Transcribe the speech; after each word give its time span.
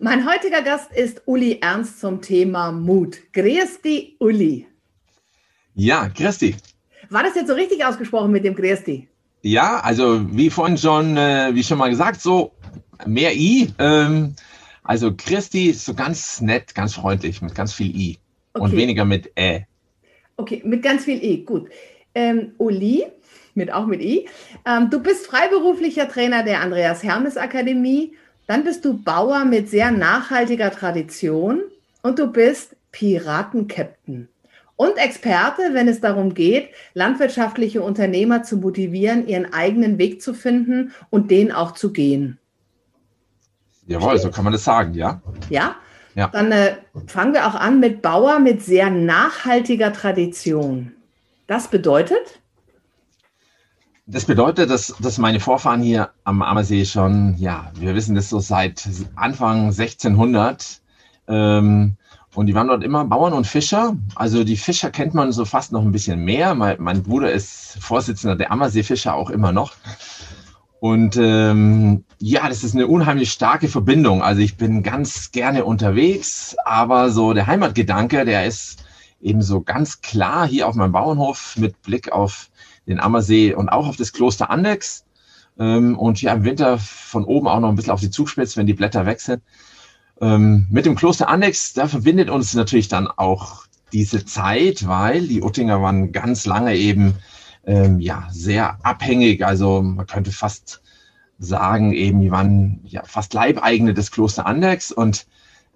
Mein 0.00 0.30
heutiger 0.30 0.62
Gast 0.62 0.92
ist 0.92 1.22
Uli 1.26 1.58
Ernst 1.60 1.98
zum 1.98 2.22
Thema 2.22 2.70
Mut. 2.70 3.18
Grüß 3.32 3.82
dich, 3.82 4.14
Uli. 4.20 4.68
Ja, 5.74 6.08
dich. 6.08 6.54
War 7.10 7.24
das 7.24 7.34
jetzt 7.34 7.48
so 7.48 7.54
richtig 7.54 7.84
ausgesprochen 7.84 8.30
mit 8.30 8.44
dem 8.44 8.54
Grüß 8.54 8.84
dich? 8.84 9.08
Ja, 9.42 9.80
also 9.80 10.24
wie 10.30 10.50
vorhin 10.50 10.78
schon, 10.78 11.16
äh, 11.16 11.50
wie 11.52 11.64
schon 11.64 11.78
mal 11.78 11.90
gesagt, 11.90 12.20
so 12.20 12.52
mehr 13.06 13.34
I. 13.34 13.72
Ähm, 13.80 14.36
also 14.84 15.12
Christi 15.16 15.70
ist 15.70 15.84
so 15.84 15.94
ganz 15.94 16.40
nett, 16.40 16.76
ganz 16.76 16.94
freundlich, 16.94 17.42
mit 17.42 17.56
ganz 17.56 17.72
viel 17.72 17.88
I. 17.88 18.18
Okay. 18.54 18.64
Und 18.64 18.76
weniger 18.76 19.04
mit 19.04 19.32
Ä. 19.36 19.66
Okay, 20.36 20.62
mit 20.64 20.84
ganz 20.84 21.06
viel 21.06 21.20
I, 21.24 21.44
gut. 21.44 21.70
Ähm, 22.14 22.52
Uli, 22.58 23.04
mit, 23.54 23.72
auch 23.72 23.86
mit 23.86 24.00
I. 24.00 24.28
Ähm, 24.64 24.90
du 24.90 25.00
bist 25.00 25.26
freiberuflicher 25.26 26.08
Trainer 26.08 26.44
der 26.44 26.60
Andreas 26.60 27.02
Hermes 27.02 27.36
Akademie 27.36 28.12
dann 28.48 28.64
bist 28.64 28.84
du 28.84 29.00
Bauer 29.00 29.44
mit 29.44 29.68
sehr 29.70 29.92
nachhaltiger 29.92 30.72
Tradition 30.72 31.60
und 32.02 32.18
du 32.18 32.32
bist 32.32 32.74
Piratenkapitän 32.90 34.28
und 34.78 34.96
Experte, 34.96 35.74
wenn 35.74 35.88
es 35.88 36.00
darum 36.00 36.34
geht, 36.34 36.70
landwirtschaftliche 36.94 37.82
Unternehmer 37.82 38.44
zu 38.44 38.56
motivieren, 38.56 39.26
ihren 39.26 39.52
eigenen 39.52 39.98
Weg 39.98 40.22
zu 40.22 40.34
finden 40.34 40.92
und 41.10 41.30
den 41.30 41.52
auch 41.52 41.72
zu 41.72 41.92
gehen. 41.92 42.38
Jawohl, 43.86 44.18
so 44.18 44.30
kann 44.30 44.44
man 44.44 44.52
das 44.52 44.64
sagen, 44.64 44.94
ja. 44.94 45.20
Ja? 45.50 45.76
Ja. 46.14 46.28
Dann 46.28 46.52
äh, 46.52 46.76
fangen 47.06 47.34
wir 47.34 47.46
auch 47.46 47.54
an 47.54 47.80
mit 47.80 48.02
Bauer 48.02 48.38
mit 48.38 48.62
sehr 48.62 48.88
nachhaltiger 48.88 49.92
Tradition. 49.92 50.92
Das 51.46 51.68
bedeutet? 51.68 52.40
Das 54.10 54.24
bedeutet, 54.24 54.70
dass, 54.70 54.94
dass 55.00 55.18
meine 55.18 55.38
Vorfahren 55.38 55.82
hier 55.82 56.08
am 56.24 56.40
Ammersee 56.40 56.86
schon, 56.86 57.34
ja, 57.36 57.70
wir 57.74 57.94
wissen 57.94 58.14
das 58.14 58.30
so 58.30 58.40
seit 58.40 58.88
Anfang 59.16 59.66
1600. 59.66 60.80
Ähm, 61.28 61.96
und 62.34 62.46
die 62.46 62.54
waren 62.54 62.68
dort 62.68 62.82
immer 62.82 63.04
Bauern 63.04 63.34
und 63.34 63.46
Fischer. 63.46 63.96
Also 64.14 64.44
die 64.44 64.56
Fischer 64.56 64.88
kennt 64.90 65.12
man 65.12 65.30
so 65.30 65.44
fast 65.44 65.72
noch 65.72 65.82
ein 65.82 65.92
bisschen 65.92 66.24
mehr. 66.24 66.54
Mein, 66.54 66.76
mein 66.80 67.02
Bruder 67.02 67.30
ist 67.30 67.76
Vorsitzender 67.80 68.34
der 68.34 68.50
Ammersee-Fischer 68.50 69.14
auch 69.14 69.28
immer 69.28 69.52
noch. 69.52 69.74
Und 70.80 71.18
ähm, 71.18 72.04
ja, 72.18 72.48
das 72.48 72.64
ist 72.64 72.74
eine 72.74 72.86
unheimlich 72.86 73.30
starke 73.30 73.68
Verbindung. 73.68 74.22
Also 74.22 74.40
ich 74.40 74.56
bin 74.56 74.82
ganz 74.82 75.32
gerne 75.32 75.66
unterwegs, 75.66 76.56
aber 76.64 77.10
so 77.10 77.34
der 77.34 77.46
Heimatgedanke, 77.46 78.24
der 78.24 78.46
ist 78.46 78.82
eben 79.20 79.42
so 79.42 79.60
ganz 79.60 80.00
klar 80.00 80.48
hier 80.48 80.66
auf 80.66 80.76
meinem 80.76 80.92
Bauernhof 80.92 81.56
mit 81.58 81.82
Blick 81.82 82.10
auf 82.10 82.48
den 82.88 83.00
Ammersee 83.00 83.54
und 83.54 83.68
auch 83.68 83.86
auf 83.86 83.96
das 83.96 84.12
Kloster 84.12 84.50
Andex. 84.50 85.04
Ähm, 85.58 85.96
und 85.98 86.20
ja, 86.22 86.32
im 86.32 86.44
Winter 86.44 86.78
von 86.78 87.24
oben 87.24 87.46
auch 87.46 87.60
noch 87.60 87.68
ein 87.68 87.76
bisschen 87.76 87.92
auf 87.92 88.00
die 88.00 88.10
Zugspitze, 88.10 88.56
wenn 88.56 88.66
die 88.66 88.74
Blätter 88.74 89.06
weg 89.06 89.20
sind. 89.20 89.42
Ähm, 90.20 90.66
mit 90.70 90.86
dem 90.86 90.96
Kloster 90.96 91.28
Andex, 91.28 91.74
da 91.74 91.86
verbindet 91.86 92.30
uns 92.30 92.54
natürlich 92.54 92.88
dann 92.88 93.06
auch 93.06 93.66
diese 93.92 94.24
Zeit, 94.24 94.86
weil 94.86 95.28
die 95.28 95.42
Uttinger 95.42 95.80
waren 95.80 96.12
ganz 96.12 96.46
lange 96.46 96.74
eben 96.76 97.14
ähm, 97.66 98.00
ja 98.00 98.28
sehr 98.32 98.84
abhängig. 98.84 99.44
Also 99.44 99.82
man 99.82 100.06
könnte 100.06 100.32
fast 100.32 100.80
sagen, 101.38 101.92
eben, 101.92 102.20
die 102.20 102.30
waren 102.30 102.80
ja 102.84 103.02
fast 103.04 103.34
Leibeigene 103.34 103.94
des 103.94 104.10
Kloster 104.10 104.46
Andex 104.46 104.90
und 104.90 105.26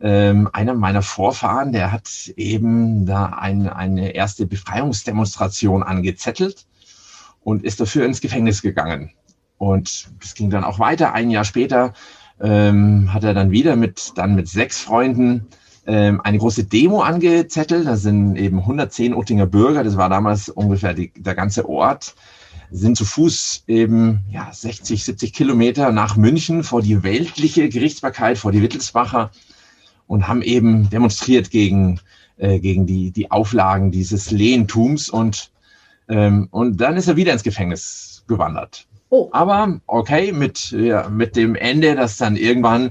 ähm, 0.00 0.48
einer 0.52 0.74
meiner 0.74 1.02
Vorfahren, 1.02 1.72
der 1.72 1.92
hat 1.92 2.32
eben 2.36 3.06
da 3.06 3.26
ein, 3.26 3.68
eine 3.68 4.14
erste 4.14 4.46
Befreiungsdemonstration 4.46 5.84
angezettelt 5.84 6.66
und 7.44 7.64
ist 7.64 7.80
dafür 7.80 8.04
ins 8.04 8.20
Gefängnis 8.20 8.62
gegangen. 8.62 9.12
Und 9.58 10.10
es 10.20 10.34
ging 10.34 10.50
dann 10.50 10.64
auch 10.64 10.78
weiter. 10.78 11.12
Ein 11.12 11.30
Jahr 11.30 11.44
später 11.44 11.92
ähm, 12.40 13.12
hat 13.12 13.24
er 13.24 13.34
dann 13.34 13.50
wieder 13.50 13.76
mit, 13.76 14.12
dann 14.16 14.34
mit 14.34 14.48
sechs 14.48 14.80
Freunden 14.80 15.46
ähm, 15.86 16.20
eine 16.22 16.38
große 16.38 16.64
Demo 16.64 17.02
angezettelt. 17.02 17.86
Da 17.86 17.96
sind 17.96 18.36
eben 18.36 18.58
110 18.58 19.14
Uttinger 19.14 19.46
Bürger, 19.46 19.84
das 19.84 19.96
war 19.96 20.08
damals 20.08 20.48
ungefähr 20.48 20.94
die, 20.94 21.12
der 21.16 21.34
ganze 21.34 21.68
Ort, 21.68 22.14
sind 22.70 22.96
zu 22.96 23.04
Fuß 23.04 23.64
eben 23.68 24.24
ja, 24.30 24.50
60, 24.52 25.04
70 25.04 25.32
Kilometer 25.32 25.92
nach 25.92 26.16
München 26.16 26.64
vor 26.64 26.82
die 26.82 27.02
weltliche 27.02 27.68
Gerichtsbarkeit, 27.68 28.38
vor 28.38 28.50
die 28.50 28.62
Wittelsbacher 28.62 29.30
und 30.06 30.26
haben 30.26 30.42
eben 30.42 30.88
demonstriert 30.90 31.50
gegen, 31.50 32.00
äh, 32.36 32.58
gegen 32.58 32.86
die, 32.86 33.10
die 33.10 33.30
Auflagen 33.30 33.90
dieses 33.90 34.30
Lehentums 34.30 35.08
und 35.08 35.51
ähm, 36.12 36.48
und 36.50 36.80
dann 36.80 36.96
ist 36.98 37.08
er 37.08 37.16
wieder 37.16 37.32
ins 37.32 37.42
Gefängnis 37.42 38.22
gewandert. 38.28 38.86
Oh. 39.08 39.30
Aber 39.32 39.80
okay, 39.86 40.32
mit, 40.32 40.70
ja, 40.70 41.08
mit 41.08 41.36
dem 41.36 41.54
Ende, 41.54 41.94
dass 41.94 42.18
dann 42.18 42.36
irgendwann 42.36 42.90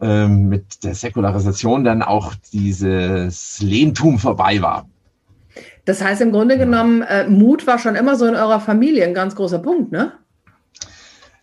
ähm, 0.00 0.48
mit 0.48 0.84
der 0.84 0.94
Säkularisation 0.94 1.82
dann 1.82 2.02
auch 2.02 2.34
dieses 2.52 3.60
Lehntum 3.60 4.18
vorbei 4.18 4.62
war. 4.62 4.88
Das 5.84 6.02
heißt 6.02 6.20
im 6.20 6.30
Grunde 6.30 6.58
genommen, 6.58 7.02
äh, 7.02 7.28
Mut 7.28 7.66
war 7.66 7.78
schon 7.78 7.96
immer 7.96 8.14
so 8.14 8.26
in 8.26 8.36
eurer 8.36 8.60
Familie 8.60 9.04
ein 9.04 9.14
ganz 9.14 9.34
großer 9.34 9.58
Punkt, 9.58 9.90
ne? 9.90 10.12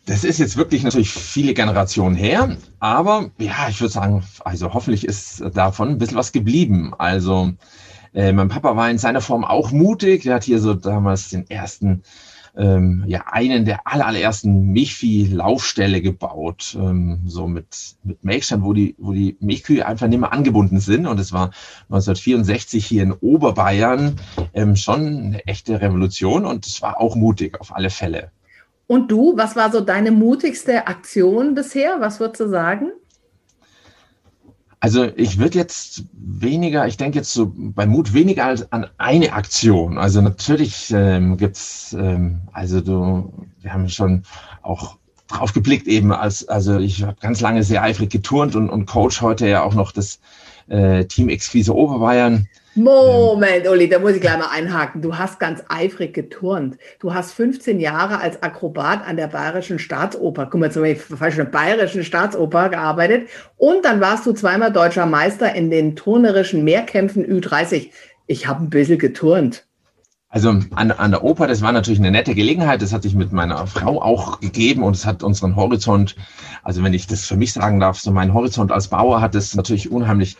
Das 0.05 0.23
ist 0.23 0.39
jetzt 0.39 0.55
wirklich 0.55 0.83
natürlich 0.83 1.11
viele 1.11 1.53
Generationen 1.53 2.15
her, 2.15 2.55
aber 2.79 3.31
ja, 3.39 3.67
ich 3.67 3.81
würde 3.81 3.91
sagen, 3.91 4.23
also 4.45 4.73
hoffentlich 4.73 5.05
ist 5.05 5.43
davon 5.53 5.89
ein 5.89 5.97
bisschen 5.97 6.15
was 6.15 6.31
geblieben. 6.31 6.93
Also 6.97 7.51
äh, 8.13 8.31
mein 8.31 8.49
Papa 8.49 8.75
war 8.75 8.89
in 8.89 8.97
seiner 8.97 9.21
Form 9.21 9.43
auch 9.43 9.71
mutig. 9.71 10.23
Der 10.23 10.35
hat 10.35 10.43
hier 10.43 10.59
so 10.59 10.73
damals 10.73 11.29
den 11.29 11.49
ersten, 11.49 12.03
ähm, 12.55 13.03
ja, 13.07 13.25
einen 13.31 13.65
der 13.65 13.85
aller, 13.85 14.07
allerersten 14.07 14.71
Milchvieh-Laufställe 14.71 16.01
gebaut. 16.01 16.77
Ähm, 16.79 17.21
so 17.25 17.47
mit, 17.47 17.95
mit 18.03 18.23
Milchstand, 18.23 18.63
wo 18.63 18.73
die, 18.73 18.95
wo 18.97 19.13
die 19.13 19.37
Milchkühe 19.39 19.85
einfach 19.85 20.07
nicht 20.07 20.19
mehr 20.19 20.33
angebunden 20.33 20.79
sind. 20.79 21.07
Und 21.07 21.19
es 21.19 21.31
war 21.31 21.51
1964 21.89 22.85
hier 22.85 23.03
in 23.03 23.11
Oberbayern 23.13 24.15
ähm, 24.53 24.75
schon 24.75 25.17
eine 25.17 25.45
echte 25.45 25.81
Revolution. 25.81 26.45
Und 26.45 26.65
es 26.65 26.81
war 26.81 26.99
auch 26.99 27.15
mutig 27.15 27.59
auf 27.61 27.75
alle 27.75 27.89
Fälle. 27.89 28.31
Und 28.87 29.11
du, 29.11 29.35
was 29.35 29.55
war 29.57 29.69
so 29.71 29.81
deine 29.81 30.11
mutigste 30.11 30.87
Aktion 30.87 31.55
bisher? 31.55 31.97
Was 31.99 32.21
würdest 32.21 32.39
du 32.39 32.47
sagen? 32.47 32.91
Also 34.79 35.05
ich 35.15 35.39
würde 35.39 35.57
jetzt 35.57 36.03
weniger, 36.13 36.87
ich 36.87 36.97
denke 36.97 37.17
jetzt 37.17 37.33
so 37.33 37.51
bei 37.55 37.87
Mut 37.87 38.13
weniger 38.13 38.45
als 38.45 38.71
an 38.71 38.85
eine 38.97 39.33
Aktion. 39.33 39.97
Also 39.97 40.21
natürlich 40.21 40.91
ähm, 40.91 41.37
gibt's, 41.37 41.95
ähm, 41.97 42.41
also 42.53 42.81
du, 42.81 43.33
wir 43.61 43.73
haben 43.73 43.89
schon 43.89 44.23
auch 44.61 44.97
drauf 45.27 45.53
geblickt 45.53 45.87
eben 45.87 46.11
als, 46.11 46.47
also 46.47 46.77
ich 46.77 47.03
habe 47.03 47.17
ganz 47.19 47.41
lange 47.41 47.63
sehr 47.63 47.81
eifrig 47.81 48.11
geturnt 48.11 48.55
und, 48.55 48.69
und 48.69 48.85
coach 48.85 49.21
heute 49.21 49.47
ja 49.47 49.63
auch 49.63 49.73
noch 49.73 49.91
das 49.91 50.19
äh, 50.67 51.05
Team 51.05 51.29
Exquise 51.29 51.75
Oberbayern. 51.75 52.47
Moment, 52.77 53.67
Uli, 53.67 53.89
da 53.89 53.97
muss 53.97 54.11
ich 54.11 54.21
gleich 54.21 54.37
mal 54.37 54.51
einhaken. 54.53 55.01
Du 55.01 55.17
hast 55.17 55.39
ganz 55.39 55.63
eifrig 55.67 56.13
geturnt. 56.13 56.77
Du 56.99 57.11
hast 57.11 57.33
15 57.33 57.79
Jahre 57.79 58.21
als 58.21 58.43
Akrobat 58.43 59.03
an 59.03 59.17
der 59.17 59.27
Bayerischen 59.27 59.79
Staatsoper, 59.79 60.45
guck 60.45 60.59
mal, 60.59 60.71
zum 60.71 60.83
Beispiel 60.83 61.45
Bayerischen 61.45 62.03
Staatsoper 62.03 62.69
gearbeitet 62.69 63.29
und 63.55 63.83
dann 63.83 63.99
warst 63.99 64.27
du 64.27 64.31
zweimal 64.33 64.71
deutscher 64.71 65.07
Meister 65.07 65.55
in 65.55 65.71
den 65.71 65.95
turnerischen 65.95 66.63
Mehrkämpfen 66.63 67.25
Ü30. 67.25 67.89
Ich 68.27 68.45
habe 68.45 68.65
ein 68.65 68.69
bisschen 68.69 68.99
geturnt. 68.99 69.65
Also 70.29 70.49
an, 70.49 70.91
an 70.91 71.09
der 71.11 71.23
Oper, 71.23 71.47
das 71.47 71.63
war 71.63 71.71
natürlich 71.71 71.99
eine 71.99 72.11
nette 72.11 72.35
Gelegenheit. 72.35 72.83
Das 72.83 72.93
hat 72.93 73.01
sich 73.01 73.15
mit 73.15 73.31
meiner 73.31 73.65
Frau 73.65 74.03
auch 74.03 74.39
gegeben 74.39 74.83
und 74.83 74.95
es 74.95 75.03
hat 75.03 75.23
unseren 75.23 75.55
Horizont, 75.55 76.15
also 76.61 76.83
wenn 76.83 76.93
ich 76.93 77.07
das 77.07 77.25
für 77.25 77.37
mich 77.37 77.53
sagen 77.53 77.79
darf, 77.79 77.97
so 77.97 78.11
mein 78.11 78.35
Horizont 78.35 78.71
als 78.71 78.89
Bauer 78.89 79.19
hat 79.19 79.33
es 79.33 79.55
natürlich 79.55 79.89
unheimlich 79.89 80.37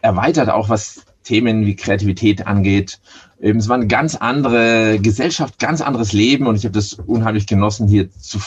erweitert, 0.00 0.50
auch 0.50 0.68
was 0.68 1.04
Themen 1.26 1.66
wie 1.66 1.74
Kreativität 1.74 2.46
angeht. 2.46 3.00
Eben, 3.40 3.58
es 3.58 3.68
war 3.68 3.76
eine 3.76 3.88
ganz 3.88 4.14
andere 4.14 4.98
Gesellschaft, 5.00 5.58
ganz 5.58 5.80
anderes 5.80 6.12
Leben 6.12 6.46
und 6.46 6.54
ich 6.54 6.64
habe 6.64 6.72
das 6.72 6.94
unheimlich 6.94 7.46
genossen, 7.46 7.88
hier 7.88 8.10
zu, 8.12 8.38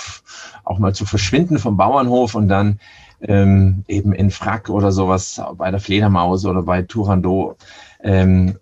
auch 0.63 0.79
mal 0.79 0.95
zu 0.95 1.05
verschwinden 1.05 1.59
vom 1.59 1.75
Bauernhof 1.75 2.35
und 2.35 2.47
dann 2.47 2.79
ähm, 3.21 3.83
eben 3.89 4.13
in 4.13 4.31
Frack 4.31 4.69
oder 4.69 4.93
sowas 4.93 5.41
bei 5.57 5.69
der 5.69 5.81
Fledermaus 5.81 6.45
oder 6.45 6.63
bei 6.63 6.81
Turando 6.81 7.57
ähm, 8.01 8.57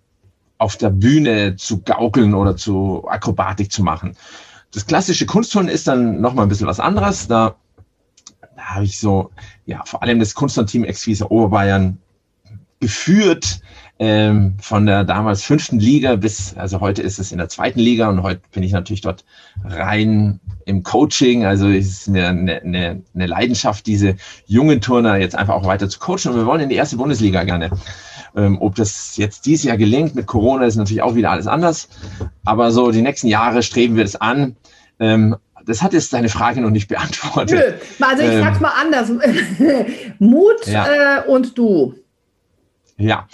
auf 0.57 0.77
der 0.77 0.89
Bühne 0.89 1.55
zu 1.55 1.83
gaukeln 1.83 2.33
oder 2.33 2.57
zu 2.57 3.05
Akrobatik 3.07 3.71
zu 3.71 3.83
machen. 3.83 4.17
Das 4.73 4.87
klassische 4.87 5.27
Kunstturnen 5.27 5.69
ist 5.69 5.87
dann 5.87 6.19
nochmal 6.21 6.47
ein 6.47 6.49
bisschen 6.49 6.67
was 6.67 6.79
anderes. 6.79 7.27
Da 7.27 7.55
habe 8.57 8.83
ich 8.83 8.99
so, 8.99 9.29
ja, 9.67 9.83
vor 9.85 10.01
allem 10.01 10.19
das 10.19 10.33
Kunstteam 10.33 10.83
Exquise 10.83 11.29
Oberbayern 11.29 11.99
geführt 12.79 13.61
ähm, 13.99 14.55
von 14.61 14.85
der 14.85 15.03
damals 15.03 15.44
fünften 15.44 15.79
Liga 15.79 16.15
bis, 16.15 16.55
also 16.55 16.81
heute 16.81 17.01
ist 17.01 17.17
es 17.17 17.31
in 17.31 17.39
der 17.39 17.49
zweiten 17.49 17.79
Liga 17.79 18.09
und 18.09 18.21
heute 18.21 18.41
bin 18.51 18.61
ich 18.61 18.71
natürlich 18.71 19.01
dort 19.01 19.25
rein 19.63 20.39
im 20.65 20.83
Coaching. 20.83 21.45
Also 21.45 21.69
es 21.69 21.88
ist 21.88 22.09
eine, 22.09 22.27
eine, 22.27 23.01
eine 23.15 23.25
Leidenschaft, 23.25 23.88
diese 23.88 24.15
jungen 24.45 24.81
Turner 24.81 25.17
jetzt 25.17 25.35
einfach 25.35 25.55
auch 25.55 25.65
weiter 25.65 25.89
zu 25.89 25.99
coachen. 25.99 26.31
Und 26.31 26.35
wir 26.35 26.45
wollen 26.45 26.61
in 26.61 26.69
die 26.69 26.75
erste 26.75 26.97
Bundesliga 26.97 27.44
gerne. 27.44 27.71
Ähm, 28.35 28.61
ob 28.61 28.75
das 28.75 29.17
jetzt 29.17 29.47
dieses 29.47 29.65
Jahr 29.65 29.77
gelingt 29.77 30.13
mit 30.13 30.27
Corona 30.27 30.65
ist 30.65 30.75
natürlich 30.75 31.01
auch 31.01 31.15
wieder 31.15 31.31
alles 31.31 31.47
anders. 31.47 31.89
Aber 32.45 32.71
so 32.71 32.91
die 32.91 33.01
nächsten 33.01 33.27
Jahre 33.27 33.63
streben 33.63 33.95
wir 33.95 34.03
das 34.03 34.15
an. 34.15 34.55
Ähm, 35.00 35.35
das 35.65 35.81
hat 35.81 35.93
jetzt 35.93 36.13
deine 36.13 36.29
Frage 36.29 36.61
noch 36.61 36.69
nicht 36.69 36.88
beantwortet. 36.88 37.79
Nö, 38.00 38.05
also 38.05 38.23
ich 38.23 38.29
ähm, 38.31 38.43
sag's 38.43 38.59
mal 38.59 38.73
anders. 38.79 39.11
Mut 40.19 40.67
ja. 40.67 40.88
äh, 41.17 41.27
und 41.27 41.57
du. 41.57 41.95
Ja, 42.97 43.27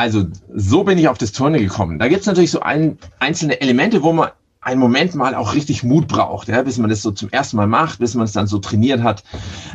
also 0.00 0.24
so 0.54 0.82
bin 0.82 0.96
ich 0.96 1.08
auf 1.08 1.18
das 1.18 1.32
Turnen 1.32 1.60
gekommen. 1.60 1.98
Da 1.98 2.08
gibt 2.08 2.22
es 2.22 2.26
natürlich 2.26 2.50
so 2.50 2.60
ein, 2.60 2.96
einzelne 3.18 3.60
Elemente, 3.60 4.02
wo 4.02 4.14
man 4.14 4.30
einen 4.62 4.80
Moment 4.80 5.14
mal 5.14 5.34
auch 5.34 5.54
richtig 5.54 5.84
Mut 5.84 6.08
braucht, 6.08 6.48
ja, 6.48 6.62
bis 6.62 6.78
man 6.78 6.88
das 6.88 7.02
so 7.02 7.10
zum 7.10 7.28
ersten 7.28 7.58
Mal 7.58 7.66
macht, 7.66 7.98
bis 7.98 8.14
man 8.14 8.24
es 8.24 8.32
dann 8.32 8.46
so 8.46 8.58
trainiert 8.58 9.02
hat. 9.02 9.24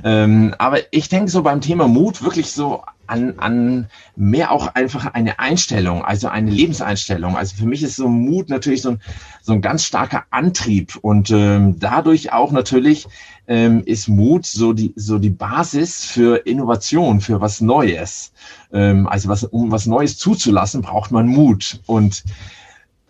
Ähm, 0.04 0.56
aber 0.58 0.80
ich 0.92 1.10
denke 1.10 1.30
so 1.30 1.44
beim 1.44 1.62
Thema 1.62 1.88
Mut 1.88 2.24
wirklich 2.24 2.52
so 2.52 2.84
an, 3.08 3.36
an 3.38 3.88
mehr 4.16 4.52
auch 4.52 4.68
einfach 4.76 5.06
eine 5.14 5.40
Einstellung, 5.40 6.04
also 6.04 6.28
eine 6.28 6.52
Lebenseinstellung. 6.52 7.36
Also 7.36 7.56
für 7.56 7.66
mich 7.66 7.84
ist 7.84 7.96
so 7.96 8.08
Mut 8.08 8.50
natürlich 8.50 8.82
so 8.82 8.92
ein, 8.92 9.02
so 9.42 9.54
ein 9.54 9.62
ganz 9.62 9.84
starker 9.86 10.26
Antrieb 10.30 10.98
und 11.02 11.32
ähm, 11.32 11.80
dadurch 11.80 12.32
auch 12.32 12.52
natürlich 12.52 13.08
ähm, 13.48 13.84
ist 13.86 14.08
Mut 14.08 14.46
so 14.46 14.74
die, 14.74 14.94
so 14.96 15.20
die 15.20 15.30
Basis 15.30 16.06
für 16.06 16.46
Innovation, 16.46 17.22
für 17.22 17.42
was 17.42 17.62
Neues. 17.62 18.32
Ähm, 18.72 19.08
also 19.08 19.30
was, 19.30 19.44
um 19.44 19.72
was 19.72 19.86
Neues 19.86 20.18
zuzulassen, 20.18 20.82
braucht 20.82 21.12
man 21.12 21.28
Mut. 21.28 21.82
Und 21.86 22.24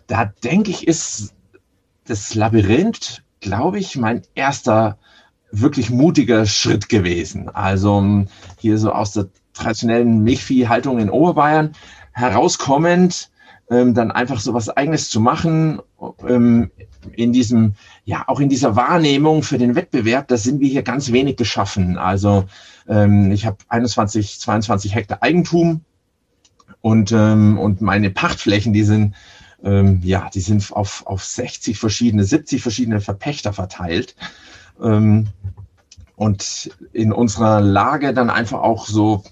da 0.06 0.26
denke 0.44 0.70
ich, 0.70 0.86
ist 0.86 1.34
das 2.06 2.34
Labyrinth, 2.34 3.22
glaube 3.40 3.78
ich, 3.78 3.96
mein 3.96 4.22
erster 4.34 4.98
wirklich 5.50 5.90
mutiger 5.90 6.46
Schritt 6.46 6.88
gewesen. 6.88 7.48
Also 7.48 7.98
ähm, 7.98 8.28
hier 8.58 8.78
so 8.78 8.92
aus 8.92 9.12
der 9.12 9.28
traditionellen 9.56 10.22
Milchviehhaltung 10.22 10.98
in 10.98 11.10
Oberbayern 11.10 11.72
herauskommend, 12.12 13.30
ähm, 13.70 13.94
dann 13.94 14.10
einfach 14.10 14.40
so 14.40 14.54
was 14.54 14.68
Eigenes 14.68 15.10
zu 15.10 15.20
machen, 15.20 15.80
ähm, 16.26 16.70
in 17.12 17.32
diesem, 17.32 17.74
ja, 18.04 18.24
auch 18.26 18.40
in 18.40 18.48
dieser 18.48 18.76
Wahrnehmung 18.76 19.42
für 19.42 19.58
den 19.58 19.74
Wettbewerb, 19.74 20.28
da 20.28 20.36
sind 20.36 20.60
wir 20.60 20.68
hier 20.68 20.82
ganz 20.82 21.12
wenig 21.12 21.36
geschaffen. 21.36 21.98
Also 21.98 22.44
ähm, 22.88 23.32
ich 23.32 23.46
habe 23.46 23.58
21, 23.68 24.40
22 24.40 24.94
Hektar 24.94 25.22
Eigentum 25.22 25.82
und, 26.80 27.12
ähm, 27.12 27.58
und 27.58 27.80
meine 27.80 28.10
Pachtflächen, 28.10 28.72
die 28.72 28.84
sind 28.84 29.14
ähm, 29.64 30.00
ja, 30.04 30.30
die 30.32 30.40
sind 30.40 30.72
auf, 30.72 31.06
auf 31.06 31.24
60 31.24 31.78
verschiedene, 31.78 32.24
70 32.24 32.62
verschiedene 32.62 33.00
Verpächter 33.00 33.52
verteilt. 33.52 34.14
Ähm, 34.82 35.28
und 36.14 36.70
in 36.92 37.12
unserer 37.12 37.60
Lage 37.60 38.14
dann 38.14 38.30
einfach 38.30 38.60
auch 38.60 38.86
so, 38.86 39.22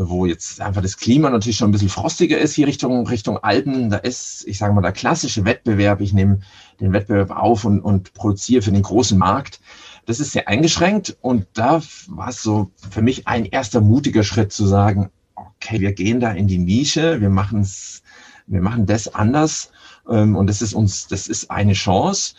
wo 0.00 0.26
jetzt 0.26 0.60
einfach 0.60 0.80
das 0.80 0.96
Klima 0.96 1.28
natürlich 1.28 1.56
schon 1.56 1.70
ein 1.70 1.72
bisschen 1.72 1.88
frostiger 1.88 2.38
ist, 2.38 2.54
hier 2.54 2.68
Richtung, 2.68 3.06
Richtung 3.08 3.38
Alpen, 3.38 3.90
da 3.90 3.96
ist, 3.96 4.46
ich 4.46 4.58
sage 4.58 4.72
mal, 4.72 4.80
der 4.80 4.92
klassische 4.92 5.44
Wettbewerb, 5.44 6.00
ich 6.00 6.12
nehme 6.12 6.40
den 6.80 6.92
Wettbewerb 6.92 7.32
auf 7.32 7.64
und, 7.64 7.80
und 7.80 8.14
produziere 8.14 8.62
für 8.62 8.70
den 8.70 8.82
großen 8.82 9.18
Markt. 9.18 9.60
Das 10.06 10.20
ist 10.20 10.32
sehr 10.32 10.46
eingeschränkt 10.46 11.16
und 11.20 11.46
da 11.54 11.82
war 12.06 12.28
es 12.28 12.42
so 12.42 12.70
für 12.90 13.02
mich 13.02 13.26
ein 13.26 13.44
erster 13.44 13.80
mutiger 13.80 14.22
Schritt 14.22 14.52
zu 14.52 14.66
sagen, 14.66 15.10
okay, 15.34 15.80
wir 15.80 15.92
gehen 15.92 16.20
da 16.20 16.30
in 16.30 16.46
die 16.46 16.58
Nische, 16.58 17.20
wir 17.20 17.30
machen 17.30 17.60
es 17.60 18.02
wir 18.48 18.62
machen 18.62 18.86
das 18.86 19.14
anders 19.14 19.70
ähm, 20.08 20.34
und 20.34 20.48
das 20.48 20.62
ist 20.62 20.72
uns, 20.72 21.06
das 21.08 21.26
ist 21.26 21.50
eine 21.50 21.74
Chance. 21.74 22.34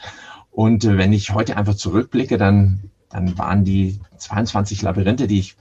Und 0.50 0.84
äh, 0.84 0.98
wenn 0.98 1.14
ich 1.14 1.34
heute 1.34 1.56
einfach 1.56 1.76
zurückblicke, 1.76 2.38
dann, 2.38 2.90
dann 3.10 3.38
waren 3.38 3.64
die 3.64 4.00
22 4.18 4.82
Labyrinthe, 4.82 5.28
die 5.28 5.40
ich 5.40 5.56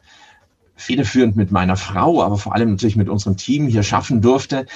federführend 0.78 1.36
mit 1.36 1.50
meiner 1.50 1.76
Frau, 1.76 2.22
aber 2.22 2.38
vor 2.38 2.54
allem 2.54 2.70
natürlich 2.70 2.96
mit 2.96 3.08
unserem 3.08 3.36
Team 3.36 3.66
hier 3.66 3.82
schaffen 3.82 4.22
durfte. 4.22 4.66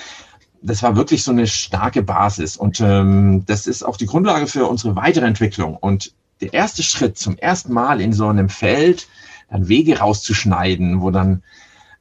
Das 0.61 0.83
war 0.83 0.97
wirklich 0.97 1.25
so 1.25 1.31
eine 1.31 1.47
starke 1.47 2.03
Basis 2.03 2.57
und 2.57 2.81
ähm, 2.81 3.45
das 3.47 3.67
ist 3.67 3.83
auch 3.83 3.97
die 3.97 4.07
Grundlage 4.07 4.47
für 4.47 4.67
unsere 4.67 4.95
weitere 4.97 5.27
Entwicklung. 5.27 5.77
Und 5.77 6.13
der 6.41 6.53
erste 6.53 6.83
Schritt 6.83 7.19
zum 7.19 7.39
ersten 7.39 7.73
Mal 7.73 8.01
in 8.01 8.13
so 8.13 8.29
einem 8.29 8.49
Feld, 8.49 9.09
dann 9.51 9.69
Wege 9.69 9.99
rauszuschneiden, 9.99 11.01
wo 11.01 11.11
dann 11.11 11.43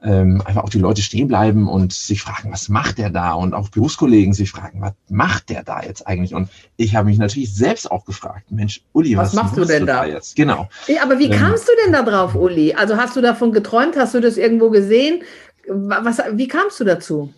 ähm, 0.04 0.42
einfach 0.46 0.64
auch 0.64 0.70
die 0.70 0.80
Leute 0.80 1.02
stehen 1.02 1.28
bleiben 1.28 1.68
und 1.68 1.94
sich 1.94 2.22
fragen, 2.22 2.52
was 2.52 2.70
macht 2.70 2.98
der 2.98 3.10
da? 3.10 3.34
Und 3.34 3.54
auch 3.54 3.70
Berufskollegen 3.70 4.34
sich 4.34 4.52
fragen, 4.52 4.82
was 4.82 4.94
macht 5.10 5.50
der 5.50 5.64
da 5.64 5.82
jetzt 5.82 6.08
eigentlich? 6.08 6.34
Und 6.34 6.50
ich 6.78 6.96
habe 6.96 7.08
mich 7.10 7.18
natürlich 7.18 7.54
selbst 7.54 7.90
auch 7.92 8.06
gefragt, 8.06 8.52
Mensch, 8.52 8.82
Uli, 8.94 9.16
was, 9.16 9.30
was 9.30 9.44
machst 9.44 9.58
du 9.58 9.66
denn 9.66 9.86
da? 9.86 10.02
da? 10.02 10.06
jetzt? 10.06 10.36
Genau. 10.36 10.70
Ja, 10.88 11.04
aber 11.04 11.20
wie 11.20 11.26
ähm, 11.26 11.40
kamst 11.40 11.68
du 11.68 11.72
denn 11.84 11.94
da 11.94 12.02
drauf, 12.02 12.36
Uli? 12.36 12.74
Also 12.74 12.98
hast 12.98 13.16
du 13.16 13.22
davon 13.22 13.52
geträumt? 13.52 13.96
Hast 13.96 14.14
du 14.14 14.20
das 14.20 14.38
irgendwo 14.38 14.70
gesehen? 14.70 15.22
Was, 15.68 16.20
wie 16.34 16.48
kamst 16.48 16.80
du 16.80 16.84
dazu? 16.84 17.32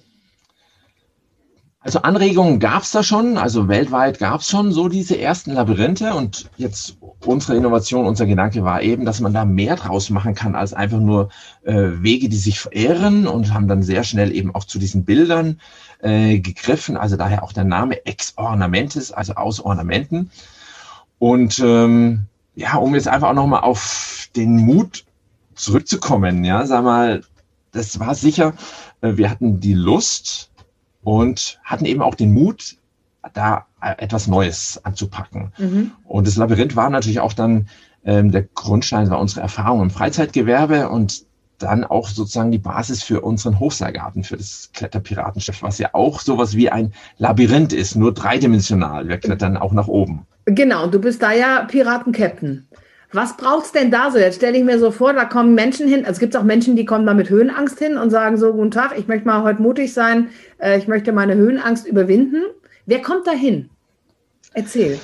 Also 1.85 2.01
Anregungen 2.01 2.59
gab 2.59 2.83
es 2.83 2.91
da 2.91 3.03
schon, 3.03 3.37
also 3.37 3.67
weltweit 3.67 4.17
gab 4.17 4.39
es 4.39 4.49
schon 4.49 4.71
so 4.71 4.87
diese 4.87 5.19
ersten 5.19 5.51
Labyrinthe 5.51 6.13
und 6.13 6.49
jetzt 6.55 6.97
unsere 7.25 7.57
Innovation, 7.57 8.05
unser 8.05 8.25
Gedanke 8.25 8.63
war 8.63 8.81
eben, 8.81 9.03
dass 9.03 9.19
man 9.19 9.33
da 9.33 9.43
mehr 9.43 9.75
draus 9.75 10.09
machen 10.09 10.33
kann 10.33 10.55
als 10.55 10.73
einfach 10.73 10.99
nur 10.99 11.27
äh, 11.63 11.73
Wege, 11.73 12.29
die 12.29 12.37
sich 12.37 12.61
verehren 12.61 13.27
und 13.27 13.53
haben 13.53 13.67
dann 13.67 13.83
sehr 13.83 14.05
schnell 14.05 14.33
eben 14.33 14.55
auch 14.55 14.63
zu 14.63 14.79
diesen 14.79 15.03
Bildern 15.03 15.59
äh, 15.99 16.39
gegriffen, 16.39 16.95
also 16.95 17.17
daher 17.17 17.43
auch 17.43 17.51
der 17.51 17.65
Name 17.65 18.05
Ex 18.05 18.33
Ornamentis, 18.37 19.11
also 19.11 19.33
aus 19.33 19.59
Ornamenten. 19.59 20.31
Und 21.19 21.59
ähm, 21.59 22.27
ja, 22.55 22.77
um 22.77 22.95
jetzt 22.95 23.09
einfach 23.09 23.29
auch 23.29 23.33
nochmal 23.33 23.61
auf 23.61 24.29
den 24.37 24.55
Mut 24.55 25.03
zurückzukommen, 25.53 26.45
ja, 26.45 26.65
sag 26.65 26.85
mal, 26.85 27.23
das 27.73 27.99
war 27.99 28.15
sicher, 28.15 28.53
äh, 29.01 29.17
wir 29.17 29.29
hatten 29.29 29.59
die 29.59 29.73
Lust, 29.73 30.49
und 31.03 31.59
hatten 31.63 31.85
eben 31.85 32.01
auch 32.01 32.15
den 32.15 32.33
Mut, 32.33 32.77
da 33.33 33.65
etwas 33.81 34.27
Neues 34.27 34.79
anzupacken. 34.83 35.51
Mhm. 35.57 35.91
Und 36.03 36.27
das 36.27 36.35
Labyrinth 36.35 36.75
war 36.75 36.89
natürlich 36.89 37.19
auch 37.19 37.33
dann 37.33 37.67
ähm, 38.03 38.31
der 38.31 38.43
Grundstein, 38.43 39.09
war 39.09 39.19
unsere 39.19 39.41
Erfahrung 39.41 39.81
im 39.81 39.89
Freizeitgewerbe 39.89 40.89
und 40.89 41.25
dann 41.59 41.83
auch 41.85 42.09
sozusagen 42.09 42.51
die 42.51 42.57
Basis 42.57 43.03
für 43.03 43.21
unseren 43.21 43.59
Hochseilgarten, 43.59 44.23
für 44.23 44.35
das 44.37 44.69
Kletterpiratenschiff, 44.73 45.61
was 45.63 45.77
ja 45.77 45.89
auch 45.93 46.19
sowas 46.19 46.55
wie 46.55 46.69
ein 46.69 46.93
Labyrinth 47.17 47.73
ist, 47.73 47.95
nur 47.95 48.13
dreidimensional. 48.13 49.07
Wir 49.07 49.17
klettern 49.17 49.55
auch 49.55 49.71
nach 49.71 49.87
oben. 49.87 50.25
Genau, 50.45 50.87
du 50.87 50.99
bist 50.99 51.21
da 51.21 51.31
ja 51.31 51.63
Piratencaptain. 51.63 52.67
Was 53.13 53.37
braucht 53.37 53.65
es 53.67 53.71
denn 53.71 53.91
da 53.91 54.09
so? 54.09 54.17
Jetzt 54.17 54.37
stelle 54.37 54.57
ich 54.57 54.63
mir 54.63 54.79
so 54.79 54.89
vor, 54.89 55.13
da 55.13 55.25
kommen 55.25 55.53
Menschen 55.53 55.87
hin, 55.87 55.99
also 55.99 56.13
es 56.13 56.19
gibt 56.19 56.35
auch 56.35 56.43
Menschen, 56.43 56.75
die 56.75 56.83
kommen 56.83 57.05
da 57.05 57.13
mit 57.13 57.29
Höhenangst 57.29 57.77
hin 57.77 57.97
und 57.97 58.09
sagen 58.09 58.37
so, 58.37 58.53
guten 58.53 58.71
Tag, 58.71 58.97
ich 58.97 59.07
möchte 59.07 59.27
mal 59.27 59.43
heute 59.43 59.61
mutig 59.61 59.93
sein, 59.93 60.29
äh, 60.57 60.79
ich 60.79 60.87
möchte 60.87 61.13
meine 61.13 61.35
Höhenangst 61.35 61.85
überwinden. 61.85 62.41
Wer 62.87 63.03
kommt 63.03 63.27
da 63.27 63.31
hin? 63.31 63.69
Erzähl. 64.53 64.99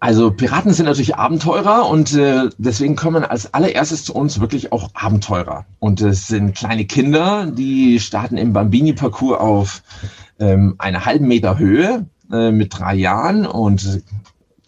Also 0.00 0.30
Piraten 0.30 0.72
sind 0.72 0.84
natürlich 0.84 1.16
Abenteurer 1.16 1.88
und 1.88 2.14
äh, 2.14 2.50
deswegen 2.58 2.94
kommen 2.94 3.24
als 3.24 3.52
allererstes 3.54 4.04
zu 4.04 4.14
uns 4.14 4.38
wirklich 4.38 4.70
auch 4.70 4.90
Abenteurer. 4.94 5.64
Und 5.80 6.02
es 6.02 6.28
sind 6.28 6.54
kleine 6.54 6.84
Kinder, 6.84 7.46
die 7.46 7.98
starten 7.98 8.36
im 8.36 8.52
Bambini-Parcours 8.52 9.40
auf 9.40 9.82
ähm, 10.38 10.76
einer 10.78 11.04
halben 11.06 11.26
Meter 11.26 11.58
Höhe 11.58 12.06
äh, 12.30 12.52
mit 12.52 12.78
drei 12.78 12.94
Jahren 12.94 13.44
und 13.44 14.02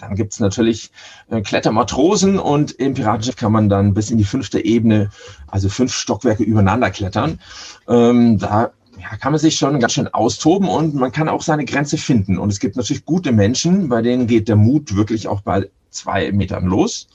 dann 0.00 0.14
gibt's 0.14 0.40
natürlich 0.40 0.90
äh, 1.30 1.40
Klettermatrosen 1.40 2.38
und 2.38 2.72
im 2.72 2.94
Piratenschiff 2.94 3.36
kann 3.36 3.52
man 3.52 3.68
dann 3.68 3.94
bis 3.94 4.10
in 4.10 4.18
die 4.18 4.24
fünfte 4.24 4.64
Ebene, 4.64 5.10
also 5.48 5.68
fünf 5.68 5.92
Stockwerke 5.92 6.42
übereinander 6.42 6.90
klettern. 6.90 7.40
Ähm, 7.88 8.38
da 8.38 8.70
ja, 8.98 9.16
kann 9.16 9.32
man 9.32 9.38
sich 9.38 9.56
schon 9.56 9.80
ganz 9.80 9.92
schön 9.92 10.08
austoben 10.08 10.68
und 10.68 10.94
man 10.94 11.12
kann 11.12 11.28
auch 11.28 11.42
seine 11.42 11.64
Grenze 11.64 11.96
finden. 11.96 12.38
Und 12.38 12.50
es 12.50 12.60
gibt 12.60 12.76
natürlich 12.76 13.04
gute 13.04 13.32
Menschen, 13.32 13.88
bei 13.88 14.02
denen 14.02 14.26
geht 14.26 14.48
der 14.48 14.56
Mut 14.56 14.94
wirklich 14.94 15.28
auch 15.28 15.40
bei 15.40 15.68
zwei 15.90 16.32
Metern 16.32 16.66
los. 16.66 17.08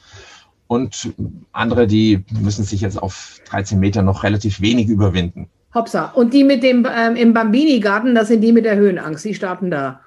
Und 0.68 1.14
andere, 1.52 1.86
die 1.86 2.24
müssen 2.42 2.64
sich 2.64 2.82
jetzt 2.82 3.02
auf 3.02 3.40
13 3.50 3.80
Meter 3.80 4.02
noch 4.02 4.24
relativ 4.24 4.62
wenig 4.62 4.88
überwinden. 4.88 5.48
Hopsa. 5.76 6.06
Und 6.06 6.34
die 6.34 6.44
mit 6.44 6.64
dem 6.64 6.88
ähm, 6.92 7.16
im 7.16 7.34
Bambini-Garten, 7.34 8.16
das 8.16 8.30
sind 8.30 8.42
die 8.42 8.52
mit 8.52 8.66
der 8.66 8.78
Höhenangst, 8.78 9.26
die 9.26 9.36
starten 9.36 9.70
da. 9.70 10.00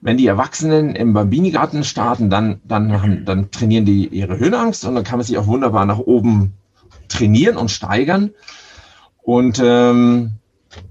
Wenn 0.00 0.16
die 0.16 0.26
Erwachsenen 0.26 0.96
im 0.96 1.12
Bambini-Garten 1.12 1.84
starten, 1.84 2.30
dann, 2.30 2.60
dann, 2.64 3.24
dann 3.24 3.50
trainieren 3.50 3.84
die 3.84 4.08
ihre 4.08 4.38
Höhenangst 4.38 4.84
und 4.84 4.94
dann 4.94 5.04
kann 5.04 5.18
man 5.18 5.26
sich 5.26 5.38
auch 5.38 5.46
wunderbar 5.46 5.86
nach 5.86 5.98
oben 5.98 6.54
trainieren 7.08 7.56
und 7.56 7.70
steigern. 7.70 8.30
Und 9.22 9.60
ähm, 9.64 10.32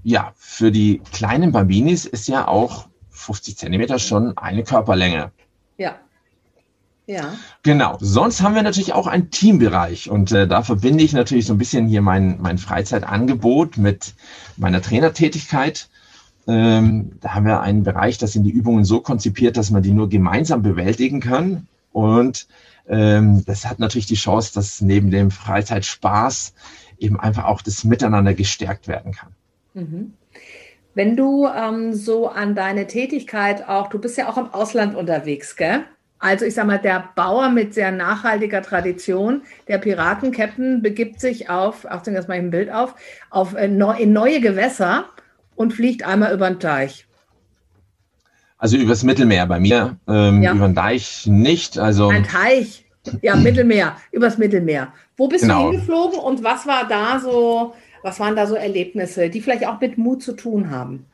ja, 0.02 0.32
für 0.36 0.70
die 0.70 1.02
kleinen 1.12 1.52
Bambinis 1.52 2.06
ist 2.06 2.28
ja 2.28 2.48
auch 2.48 2.86
50 3.10 3.58
Zentimeter 3.58 3.98
schon 3.98 4.36
eine 4.38 4.64
Körperlänge. 4.64 5.32
Ja. 5.76 5.96
Ja. 7.06 7.34
Genau. 7.62 7.98
Sonst 8.00 8.42
haben 8.42 8.54
wir 8.54 8.62
natürlich 8.62 8.92
auch 8.92 9.06
einen 9.06 9.30
Teambereich 9.30 10.08
und 10.08 10.32
äh, 10.32 10.46
da 10.46 10.62
verbinde 10.62 11.02
ich 11.02 11.12
natürlich 11.12 11.46
so 11.46 11.52
ein 11.52 11.58
bisschen 11.58 11.86
hier 11.86 12.00
mein, 12.00 12.40
mein 12.40 12.58
Freizeitangebot 12.58 13.76
mit 13.76 14.14
meiner 14.56 14.80
Trainertätigkeit. 14.80 15.88
Ähm, 16.48 17.12
da 17.20 17.34
haben 17.34 17.46
wir 17.46 17.60
einen 17.60 17.82
Bereich, 17.84 18.18
das 18.18 18.32
sind 18.32 18.44
die 18.44 18.50
Übungen 18.50 18.84
so 18.84 19.00
konzipiert, 19.00 19.56
dass 19.56 19.70
man 19.70 19.82
die 19.82 19.92
nur 19.92 20.08
gemeinsam 20.08 20.62
bewältigen 20.62 21.20
kann. 21.20 21.66
Und 21.92 22.46
ähm, 22.88 23.44
das 23.46 23.66
hat 23.66 23.78
natürlich 23.78 24.06
die 24.06 24.16
Chance, 24.16 24.52
dass 24.54 24.80
neben 24.80 25.10
dem 25.10 25.30
Freizeitspaß 25.30 26.54
eben 26.98 27.18
einfach 27.18 27.44
auch 27.44 27.62
das 27.62 27.84
Miteinander 27.84 28.34
gestärkt 28.34 28.88
werden 28.88 29.12
kann. 29.12 29.30
Mhm. 29.74 30.14
Wenn 30.94 31.16
du 31.16 31.46
ähm, 31.46 31.94
so 31.94 32.28
an 32.28 32.54
deine 32.54 32.86
Tätigkeit 32.86 33.68
auch, 33.68 33.88
du 33.88 33.98
bist 33.98 34.18
ja 34.18 34.28
auch 34.28 34.36
im 34.36 34.52
Ausland 34.52 34.94
unterwegs, 34.94 35.56
gell? 35.56 35.84
Also 36.18 36.44
ich 36.44 36.54
sage 36.54 36.68
mal, 36.68 36.78
der 36.78 37.08
Bauer 37.16 37.48
mit 37.48 37.74
sehr 37.74 37.90
nachhaltiger 37.90 38.62
Tradition, 38.62 39.42
der 39.66 39.78
Piratenkapitän, 39.78 40.80
begibt 40.80 41.20
sich 41.20 41.50
auf, 41.50 41.84
Achtung, 41.90 42.14
jetzt 42.14 42.28
mal 42.28 42.34
ein 42.34 42.50
Bild 42.50 42.70
auf, 42.70 42.94
auf 43.30 43.54
äh, 43.54 43.64
in 43.64 44.12
neue 44.12 44.40
Gewässer 44.40 45.06
und 45.62 45.72
fliegt 45.72 46.02
einmal 46.02 46.34
über 46.34 46.50
den 46.50 46.60
Teich. 46.60 47.06
Also 48.58 48.76
übers 48.76 49.02
Mittelmeer 49.02 49.46
bei 49.46 49.58
mir, 49.58 49.96
ähm, 50.06 50.42
ja. 50.42 50.52
über 50.52 50.68
den 50.68 50.74
Deich 50.74 51.26
nicht. 51.26 51.78
Also 51.78 52.08
ein 52.08 52.24
Teich, 52.24 52.84
ja 53.22 53.34
Mittelmeer, 53.48 53.96
übers 54.12 54.38
Mittelmeer. 54.38 54.92
Wo 55.16 55.28
bist 55.28 55.42
genau. 55.42 55.66
du 55.66 55.70
hingeflogen 55.72 56.18
und 56.18 56.44
was 56.44 56.66
war 56.66 56.86
da 56.86 57.18
so, 57.18 57.74
was 58.02 58.20
waren 58.20 58.36
da 58.36 58.46
so 58.46 58.54
Erlebnisse, 58.54 59.30
die 59.30 59.40
vielleicht 59.40 59.66
auch 59.66 59.80
mit 59.80 59.98
Mut 59.98 60.22
zu 60.22 60.32
tun 60.32 60.70
haben? 60.70 61.06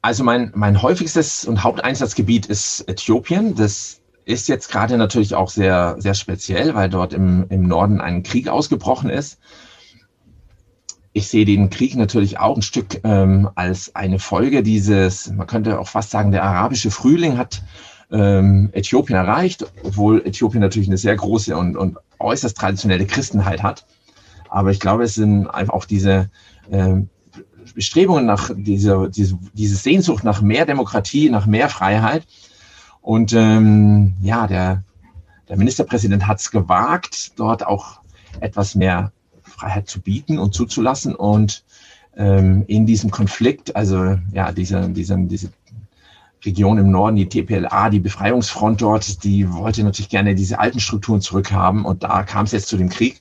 Also 0.00 0.22
mein, 0.22 0.52
mein 0.54 0.80
häufigstes 0.80 1.44
und 1.44 1.64
Haupteinsatzgebiet 1.64 2.46
ist 2.46 2.88
Äthiopien. 2.88 3.54
Das 3.54 4.00
ist 4.24 4.48
jetzt 4.48 4.70
gerade 4.70 4.96
natürlich 4.96 5.34
auch 5.34 5.50
sehr, 5.50 5.96
sehr 5.98 6.14
speziell, 6.14 6.74
weil 6.74 6.88
dort 6.88 7.12
im, 7.12 7.46
im 7.48 7.66
Norden 7.66 8.00
ein 8.00 8.22
Krieg 8.22 8.48
ausgebrochen 8.48 9.10
ist. 9.10 9.38
Ich 11.18 11.26
sehe 11.26 11.44
den 11.44 11.68
Krieg 11.68 11.96
natürlich 11.96 12.38
auch 12.38 12.54
ein 12.54 12.62
Stück 12.62 13.00
ähm, 13.02 13.50
als 13.56 13.92
eine 13.96 14.20
Folge 14.20 14.62
dieses, 14.62 15.28
man 15.32 15.48
könnte 15.48 15.80
auch 15.80 15.88
fast 15.88 16.12
sagen, 16.12 16.30
der 16.30 16.44
arabische 16.44 16.92
Frühling 16.92 17.36
hat 17.36 17.60
ähm, 18.12 18.70
Äthiopien 18.72 19.18
erreicht, 19.18 19.66
obwohl 19.82 20.24
Äthiopien 20.24 20.60
natürlich 20.60 20.86
eine 20.86 20.96
sehr 20.96 21.16
große 21.16 21.56
und, 21.56 21.76
und 21.76 21.98
äußerst 22.20 22.56
traditionelle 22.56 23.04
Christenheit 23.04 23.64
hat. 23.64 23.84
Aber 24.48 24.70
ich 24.70 24.78
glaube, 24.78 25.02
es 25.02 25.14
sind 25.16 25.48
einfach 25.48 25.74
auch 25.74 25.86
diese 25.86 26.30
ähm, 26.70 27.08
Bestrebungen 27.74 28.24
nach 28.24 28.52
dieser, 28.54 29.08
diese, 29.08 29.36
diese 29.54 29.74
Sehnsucht 29.74 30.22
nach 30.22 30.40
mehr 30.40 30.66
Demokratie, 30.66 31.30
nach 31.30 31.46
mehr 31.46 31.68
Freiheit. 31.68 32.28
Und 33.00 33.32
ähm, 33.32 34.14
ja, 34.22 34.46
der, 34.46 34.84
der 35.48 35.56
Ministerpräsident 35.56 36.28
hat 36.28 36.38
es 36.38 36.52
gewagt, 36.52 37.32
dort 37.40 37.66
auch 37.66 38.02
etwas 38.38 38.76
mehr 38.76 39.10
Freiheit 39.58 39.88
zu 39.88 40.00
bieten 40.00 40.38
und 40.38 40.54
zuzulassen. 40.54 41.14
Und 41.14 41.64
ähm, 42.16 42.64
in 42.66 42.86
diesem 42.86 43.10
Konflikt, 43.10 43.76
also 43.76 44.18
ja, 44.32 44.52
diese, 44.52 44.88
diese, 44.90 45.18
diese 45.18 45.50
Region 46.44 46.78
im 46.78 46.90
Norden, 46.90 47.16
die 47.16 47.28
TPLA, 47.28 47.90
die 47.90 48.00
Befreiungsfront 48.00 48.80
dort, 48.80 49.24
die 49.24 49.52
wollte 49.52 49.82
natürlich 49.82 50.08
gerne 50.08 50.34
diese 50.34 50.58
alten 50.58 50.80
Strukturen 50.80 51.20
zurückhaben. 51.20 51.84
Und 51.84 52.02
da 52.02 52.22
kam 52.22 52.44
es 52.44 52.52
jetzt 52.52 52.68
zu 52.68 52.76
dem 52.76 52.88
Krieg. 52.88 53.20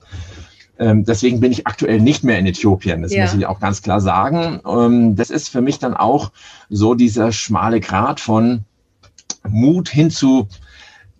Ähm, 0.80 1.06
deswegen 1.06 1.40
bin 1.40 1.52
ich 1.52 1.66
aktuell 1.66 2.00
nicht 2.00 2.24
mehr 2.24 2.38
in 2.38 2.46
Äthiopien. 2.46 3.02
Das 3.02 3.12
ja. 3.12 3.24
muss 3.24 3.34
ich 3.34 3.46
auch 3.48 3.60
ganz 3.60 3.82
klar 3.82 4.00
sagen. 4.00 4.62
Ähm, 4.68 5.16
das 5.16 5.32
ist 5.32 5.50
für 5.50 5.62
mich 5.62 5.80
dann 5.80 5.96
auch 5.96 6.32
so 6.70 6.94
dieser 6.94 7.32
schmale 7.32 7.80
Grad 7.80 8.20
von 8.20 8.64
Mut 9.48 9.90
hin 9.90 10.12
zu 10.12 10.48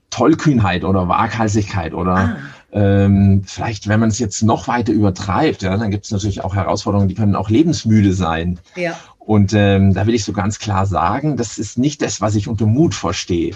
Tollkühnheit 0.10 0.84
oder 0.84 1.08
Waghalsigkeit 1.08 1.94
oder 1.94 2.16
ah. 2.16 2.38
Ähm, 2.78 3.42
vielleicht, 3.44 3.88
wenn 3.88 4.00
man 4.00 4.10
es 4.10 4.20
jetzt 4.20 4.44
noch 4.44 4.68
weiter 4.68 4.94
übertreibt, 4.94 5.64
ja, 5.64 5.76
dann 5.76 5.90
gibt 5.90 6.06
es 6.06 6.12
natürlich 6.12 6.44
auch 6.44 6.54
Herausforderungen, 6.54 7.10
die 7.10 7.16
können 7.16 7.36
auch 7.36 7.50
lebensmüde 7.50 8.14
sein. 8.14 8.60
Ja. 8.76 8.96
Und 9.18 9.54
ähm, 9.54 9.96
da 9.96 10.06
will 10.06 10.14
ich 10.14 10.24
so 10.24 10.32
ganz 10.32 10.60
klar 10.60 10.86
sagen, 10.86 11.38
das 11.38 11.58
ist 11.58 11.80
nicht 11.80 12.04
das, 12.04 12.22
was 12.22 12.36
ich 12.36 12.48
unter 12.48 12.68
Mut 12.68 12.94
verstehe. 12.94 13.56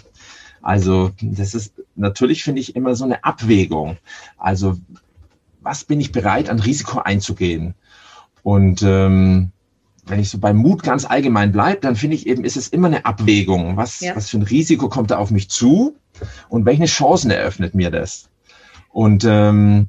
Also 0.64 1.12
das 1.22 1.54
ist 1.54 1.74
natürlich, 1.96 2.44
finde 2.44 2.62
ich, 2.62 2.76
immer 2.76 2.96
so 2.96 3.06
eine 3.06 3.24
Abwägung. 3.24 3.98
Also 4.38 4.78
was 5.62 5.84
bin 5.84 6.02
ich 6.02 6.12
bereit, 6.12 6.50
an 6.50 6.60
Risiko 6.60 7.00
einzugehen? 7.00 7.76
Und 8.42 8.82
ähm, 8.82 9.52
wenn 10.08 10.20
ich 10.20 10.30
so 10.30 10.40
beim 10.40 10.58
Mut 10.58 10.82
ganz 10.82 11.06
allgemein 11.06 11.52
bleibe, 11.52 11.82
dann 11.82 11.96
finde 11.96 12.16
ich 12.16 12.26
eben, 12.26 12.44
ist 12.44 12.58
es 12.58 12.70
immer 12.70 12.88
eine 12.88 13.06
Abwägung. 13.06 13.78
Was, 13.78 14.00
ja. 14.00 14.16
was 14.16 14.32
für 14.32 14.38
ein 14.38 14.44
Risiko 14.44 14.90
kommt 14.90 15.12
da 15.12 15.18
auf 15.18 15.30
mich 15.30 15.48
zu 15.50 15.96
und 16.50 16.66
welche 16.66 16.86
Chancen 16.86 17.30
eröffnet 17.30 17.76
mir 17.76 17.92
das? 17.92 18.31
Und 18.92 19.24
ähm, 19.26 19.88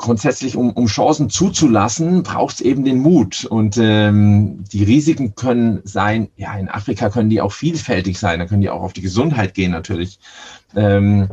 grundsätzlich, 0.00 0.56
um, 0.56 0.70
um 0.70 0.86
Chancen 0.86 1.28
zuzulassen, 1.28 2.22
braucht 2.22 2.56
es 2.56 2.60
eben 2.62 2.84
den 2.84 3.00
Mut. 3.00 3.44
Und 3.44 3.76
ähm, 3.78 4.64
die 4.72 4.82
Risiken 4.82 5.34
können 5.34 5.80
sein, 5.84 6.28
ja, 6.36 6.54
in 6.54 6.68
Afrika 6.68 7.10
können 7.10 7.30
die 7.30 7.40
auch 7.40 7.52
vielfältig 7.52 8.18
sein, 8.18 8.38
da 8.38 8.46
können 8.46 8.62
die 8.62 8.70
auch 8.70 8.82
auf 8.82 8.94
die 8.94 9.02
Gesundheit 9.02 9.54
gehen 9.54 9.72
natürlich. 9.72 10.18
Ähm, 10.74 11.28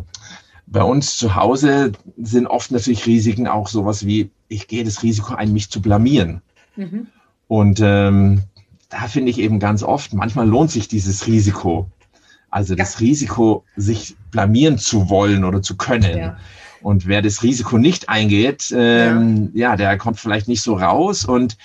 bei 0.68 0.84
uns 0.84 1.16
zu 1.16 1.36
Hause 1.36 1.94
sind 2.18 2.46
oft 2.46 2.72
natürlich 2.72 3.06
Risiken 3.06 3.48
auch 3.48 3.68
sowas 3.68 4.06
wie, 4.06 4.32
ich 4.50 4.68
gehe 4.68 4.84
das 4.84 5.02
Risiko 5.02 5.34
ein, 5.34 5.54
mich 5.54 5.70
zu 5.70 5.82
blamieren. 5.82 6.42
Mhm. 6.76 7.08
Und 7.48 7.80
ähm, 7.82 8.44
da 8.90 9.08
finde 9.08 9.32
ich 9.32 9.40
eben 9.40 9.60
ganz 9.60 9.82
oft, 9.82 10.14
manchmal 10.14 10.48
lohnt 10.48 10.72
sich 10.72 10.90
dieses 10.90 11.26
Risiko. 11.26 11.90
Also 12.58 12.74
ja. 12.74 12.78
das 12.78 13.00
Risiko, 13.00 13.64
sich 13.76 14.16
blamieren 14.32 14.80
zu 14.80 15.12
wollen 15.12 15.44
oder 15.44 15.62
zu 15.62 15.78
können. 15.78 16.18
Ja. 16.18 16.38
Und 16.82 17.06
wer 17.06 17.22
das 17.22 17.44
Risiko 17.44 17.78
nicht 17.78 18.10
eingeht, 18.10 18.74
ähm, 18.76 19.52
ja. 19.54 19.70
ja, 19.70 19.76
der 19.76 19.98
kommt 20.00 20.20
vielleicht 20.20 20.48
nicht 20.48 20.64
so 20.64 20.76
raus. 20.76 21.24
Und 21.24 21.56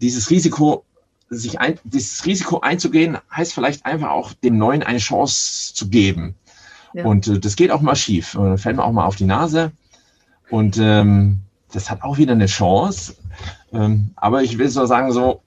dieses 0.00 0.30
Risiko, 0.30 0.86
sich 1.28 1.60
ein, 1.60 1.78
dieses 1.84 2.24
Risiko 2.24 2.60
einzugehen, 2.60 3.18
heißt 3.30 3.52
vielleicht 3.52 3.84
einfach 3.84 4.08
auch 4.08 4.32
dem 4.32 4.56
Neuen 4.56 4.82
eine 4.82 4.98
Chance 4.98 5.74
zu 5.74 5.88
geben. 5.88 6.34
Ja. 6.94 7.04
Und 7.04 7.28
äh, 7.28 7.38
das 7.38 7.54
geht 7.54 7.70
auch 7.70 7.82
mal 7.82 7.94
schief. 7.94 8.34
Und 8.34 8.46
dann 8.46 8.58
fällt 8.58 8.76
man 8.76 8.86
auch 8.86 8.92
mal 8.92 9.04
auf 9.04 9.16
die 9.16 9.26
Nase. 9.26 9.72
Und 10.48 10.78
ähm, 10.80 11.40
das 11.70 11.90
hat 11.90 12.02
auch 12.02 12.16
wieder 12.16 12.32
eine 12.32 12.46
Chance. 12.46 13.14
Ähm, 13.74 14.12
aber 14.16 14.42
ich 14.42 14.56
will 14.56 14.70
so 14.70 14.86
sagen, 14.86 15.12
so 15.12 15.42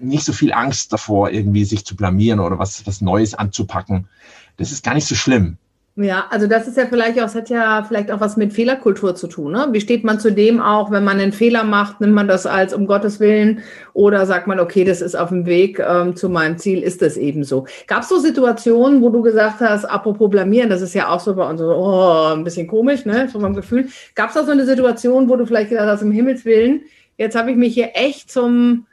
nicht 0.00 0.24
so 0.24 0.32
viel 0.32 0.52
Angst 0.52 0.92
davor, 0.92 1.30
irgendwie 1.30 1.64
sich 1.64 1.84
zu 1.84 1.96
blamieren 1.96 2.40
oder 2.40 2.58
was, 2.58 2.86
was 2.86 3.00
Neues 3.00 3.34
anzupacken. 3.34 4.08
Das 4.56 4.72
ist 4.72 4.84
gar 4.84 4.94
nicht 4.94 5.06
so 5.06 5.14
schlimm. 5.14 5.56
Ja, 5.96 6.26
also 6.30 6.46
das 6.46 6.68
ist 6.68 6.76
ja 6.76 6.86
vielleicht 6.86 7.18
auch, 7.18 7.24
das 7.24 7.34
hat 7.34 7.50
ja 7.50 7.82
vielleicht 7.82 8.10
auch 8.10 8.20
was 8.20 8.36
mit 8.36 8.52
Fehlerkultur 8.52 9.16
zu 9.16 9.26
tun. 9.26 9.52
Ne? 9.52 9.68
Wie 9.72 9.80
steht 9.80 10.04
man 10.04 10.20
zu 10.20 10.32
dem 10.32 10.60
auch, 10.60 10.90
wenn 10.90 11.04
man 11.04 11.18
einen 11.18 11.32
Fehler 11.32 11.64
macht, 11.64 12.00
nimmt 12.00 12.14
man 12.14 12.28
das 12.28 12.46
als 12.46 12.72
um 12.72 12.86
Gottes 12.86 13.18
Willen 13.18 13.60
oder 13.92 14.24
sagt 14.24 14.46
man, 14.46 14.60
okay, 14.60 14.84
das 14.84 15.02
ist 15.02 15.16
auf 15.16 15.30
dem 15.30 15.46
Weg 15.46 15.80
ähm, 15.80 16.14
zu 16.14 16.28
meinem 16.28 16.58
Ziel, 16.58 16.82
ist 16.82 17.02
das 17.02 17.16
eben 17.16 17.42
so. 17.42 17.66
Gab 17.88 18.02
es 18.02 18.08
so 18.08 18.18
Situationen, 18.18 19.02
wo 19.02 19.10
du 19.10 19.20
gesagt 19.20 19.60
hast, 19.60 19.84
apropos 19.84 20.30
blamieren, 20.30 20.70
das 20.70 20.80
ist 20.80 20.94
ja 20.94 21.08
auch 21.08 21.20
so 21.20 21.34
bei 21.34 21.46
uns 21.50 21.60
so, 21.60 21.66
oh, 21.66 22.34
ein 22.34 22.44
bisschen 22.44 22.68
komisch, 22.68 23.04
ne, 23.04 23.28
von 23.28 23.42
meinem 23.42 23.56
Gefühl. 23.56 23.88
Gab 24.14 24.28
es 24.28 24.34
da 24.34 24.44
so 24.44 24.52
eine 24.52 24.64
Situation, 24.64 25.28
wo 25.28 25.36
du 25.36 25.44
vielleicht 25.44 25.70
gedacht 25.70 25.88
hast, 25.88 26.02
im 26.02 26.12
Himmels 26.12 26.44
Willen, 26.44 26.82
jetzt 27.18 27.36
habe 27.36 27.50
ich 27.50 27.56
mich 27.56 27.74
hier 27.74 27.90
echt 27.94 28.30
zum, 28.30 28.86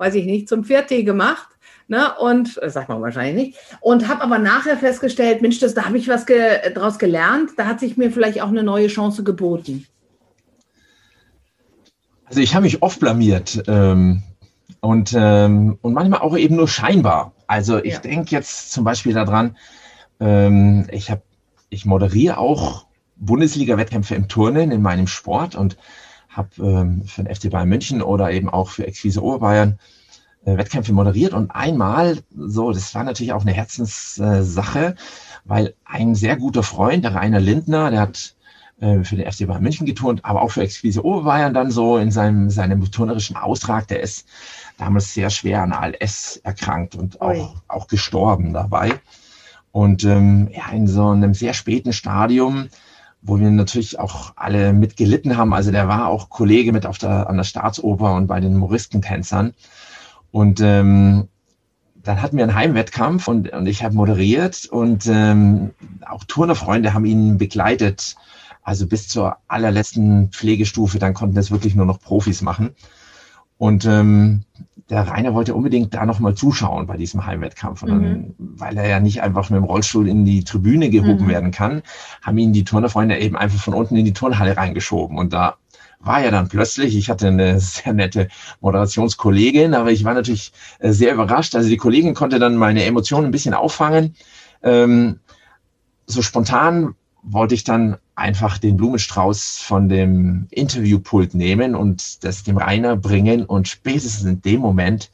weiß 0.00 0.16
ich 0.16 0.24
nicht, 0.24 0.48
zum 0.48 0.64
Viertel 0.64 1.04
gemacht 1.04 1.50
Ne? 1.90 2.14
Und 2.20 2.56
das 2.62 2.74
sagt 2.74 2.88
man 2.88 3.02
wahrscheinlich 3.02 3.48
nicht. 3.48 3.58
Und 3.80 4.06
habe 4.06 4.22
aber 4.22 4.38
nachher 4.38 4.76
festgestellt, 4.76 5.42
Mensch, 5.42 5.58
das, 5.58 5.74
da 5.74 5.86
habe 5.86 5.98
ich 5.98 6.06
was 6.06 6.24
ge 6.24 6.72
draus 6.72 7.00
gelernt. 7.00 7.50
Da 7.56 7.66
hat 7.66 7.80
sich 7.80 7.96
mir 7.96 8.12
vielleicht 8.12 8.40
auch 8.42 8.48
eine 8.48 8.62
neue 8.62 8.86
Chance 8.86 9.24
geboten. 9.24 9.84
Also 12.26 12.40
ich 12.40 12.54
habe 12.54 12.62
mich 12.62 12.80
oft 12.80 13.00
blamiert 13.00 13.64
ähm, 13.66 14.22
und, 14.78 15.16
ähm, 15.18 15.78
und 15.82 15.92
manchmal 15.94 16.20
auch 16.20 16.38
eben 16.38 16.54
nur 16.54 16.68
scheinbar. 16.68 17.32
Also 17.48 17.82
ich 17.82 17.94
ja. 17.94 17.98
denke 17.98 18.36
jetzt 18.36 18.70
zum 18.70 18.84
Beispiel 18.84 19.12
daran, 19.12 19.56
ähm, 20.20 20.86
ich 20.92 21.10
habe, 21.10 21.22
ich 21.70 21.86
moderiere 21.86 22.38
auch 22.38 22.86
Bundesliga-Wettkämpfe 23.16 24.14
im 24.14 24.28
Turnen 24.28 24.70
in 24.70 24.80
meinem 24.80 25.08
Sport 25.08 25.56
und 25.56 25.76
habe 26.30 26.50
ähm, 26.58 27.02
für 27.06 27.24
den 27.24 27.34
FC 27.34 27.50
Bayern 27.50 27.68
München 27.68 28.02
oder 28.02 28.30
eben 28.30 28.48
auch 28.48 28.70
für 28.70 28.86
Exquise 28.86 29.22
Oberbayern 29.22 29.78
äh, 30.44 30.56
Wettkämpfe 30.56 30.92
moderiert 30.92 31.34
und 31.34 31.50
einmal, 31.50 32.18
so, 32.34 32.72
das 32.72 32.94
war 32.94 33.04
natürlich 33.04 33.32
auch 33.32 33.42
eine 33.42 33.52
Herzenssache, 33.52 34.94
weil 35.44 35.74
ein 35.84 36.14
sehr 36.14 36.36
guter 36.36 36.62
Freund, 36.62 37.04
der 37.04 37.14
Rainer 37.14 37.40
Lindner, 37.40 37.90
der 37.90 38.00
hat 38.00 38.34
äh, 38.80 39.04
für 39.04 39.16
den 39.16 39.30
FC 39.30 39.46
Bayern 39.46 39.62
München 39.62 39.86
geturnt, 39.86 40.24
aber 40.24 40.42
auch 40.42 40.52
für 40.52 40.62
Exquise 40.62 41.04
Oberbayern 41.04 41.52
dann 41.52 41.70
so 41.70 41.98
in 41.98 42.10
seinem, 42.10 42.48
seinem 42.48 42.90
turnerischen 42.90 43.36
Austrag, 43.36 43.88
der 43.88 44.00
ist 44.00 44.26
damals 44.78 45.12
sehr 45.12 45.28
schwer 45.30 45.62
an 45.62 45.72
ALS 45.72 46.38
erkrankt 46.42 46.94
und 46.94 47.20
auch, 47.20 47.56
auch 47.68 47.86
gestorben 47.88 48.54
dabei. 48.54 48.92
Und 49.72 50.04
ähm, 50.04 50.48
ja, 50.52 50.70
in 50.72 50.88
so 50.88 51.08
einem 51.10 51.34
sehr 51.34 51.54
späten 51.54 51.92
Stadium, 51.92 52.68
wo 53.22 53.38
wir 53.38 53.50
natürlich 53.50 53.98
auch 53.98 54.32
alle 54.36 54.72
mitgelitten 54.72 55.36
haben. 55.36 55.52
Also 55.52 55.70
der 55.70 55.88
war 55.88 56.08
auch 56.08 56.30
Kollege 56.30 56.72
mit 56.72 56.86
auf 56.86 56.98
der, 56.98 57.28
an 57.28 57.36
der 57.36 57.44
Staatsoper 57.44 58.14
und 58.14 58.26
bei 58.26 58.40
den 58.40 58.56
Moristentänzern. 58.56 59.54
Und 60.30 60.60
ähm, 60.60 61.28
dann 62.02 62.22
hatten 62.22 62.36
wir 62.36 62.44
einen 62.44 62.54
Heimwettkampf 62.54 63.28
und, 63.28 63.52
und 63.52 63.66
ich 63.66 63.84
habe 63.84 63.94
moderiert 63.94 64.66
und 64.66 65.06
ähm, 65.06 65.70
auch 66.08 66.24
Turnerfreunde 66.24 66.94
haben 66.94 67.04
ihn 67.04 67.36
begleitet, 67.36 68.16
also 68.62 68.86
bis 68.86 69.08
zur 69.08 69.36
allerletzten 69.48 70.30
Pflegestufe, 70.30 70.98
dann 70.98 71.14
konnten 71.14 71.34
das 71.34 71.50
wirklich 71.50 71.74
nur 71.74 71.86
noch 71.86 72.00
Profis 72.00 72.40
machen. 72.40 72.70
Und 73.58 73.84
ähm, 73.84 74.44
der 74.90 75.06
Rainer 75.06 75.34
wollte 75.34 75.54
unbedingt 75.54 75.94
da 75.94 76.04
nochmal 76.04 76.34
zuschauen 76.34 76.86
bei 76.86 76.96
diesem 76.96 77.24
Heimwettkampf. 77.24 77.82
Und 77.84 77.88
dann, 77.90 78.02
mhm. 78.02 78.34
weil 78.38 78.76
er 78.76 78.88
ja 78.88 79.00
nicht 79.00 79.22
einfach 79.22 79.48
mit 79.48 79.58
dem 79.58 79.64
Rollstuhl 79.64 80.08
in 80.08 80.24
die 80.24 80.42
Tribüne 80.42 80.90
gehoben 80.90 81.24
mhm. 81.24 81.28
werden 81.28 81.50
kann, 81.52 81.82
haben 82.22 82.38
ihn 82.38 82.52
die 82.52 82.64
Turnerfreunde 82.64 83.16
eben 83.18 83.36
einfach 83.36 83.62
von 83.62 83.74
unten 83.74 83.96
in 83.96 84.04
die 84.04 84.12
Turnhalle 84.12 84.56
reingeschoben. 84.56 85.16
Und 85.16 85.32
da 85.32 85.56
war 86.00 86.22
ja 86.22 86.32
dann 86.32 86.48
plötzlich, 86.48 86.96
ich 86.96 87.08
hatte 87.08 87.28
eine 87.28 87.60
sehr 87.60 87.92
nette 87.92 88.28
Moderationskollegin, 88.60 89.74
aber 89.74 89.92
ich 89.92 90.04
war 90.04 90.14
natürlich 90.14 90.52
äh, 90.80 90.90
sehr 90.90 91.14
überrascht. 91.14 91.54
Also 91.54 91.68
die 91.68 91.76
Kollegin 91.76 92.14
konnte 92.14 92.40
dann 92.40 92.56
meine 92.56 92.84
Emotionen 92.84 93.26
ein 93.26 93.32
bisschen 93.32 93.54
auffangen. 93.54 94.16
Ähm, 94.64 95.20
so 96.06 96.20
spontan 96.20 96.96
wollte 97.22 97.54
ich 97.54 97.62
dann 97.62 97.98
einfach 98.20 98.58
den 98.58 98.76
Blumenstrauß 98.76 99.58
von 99.58 99.88
dem 99.88 100.46
Interviewpult 100.50 101.34
nehmen 101.34 101.74
und 101.74 102.22
das 102.22 102.44
dem 102.44 102.58
Rainer 102.58 102.96
bringen 102.96 103.44
und 103.44 103.66
spätestens 103.66 104.24
in 104.24 104.42
dem 104.42 104.60
Moment 104.60 105.10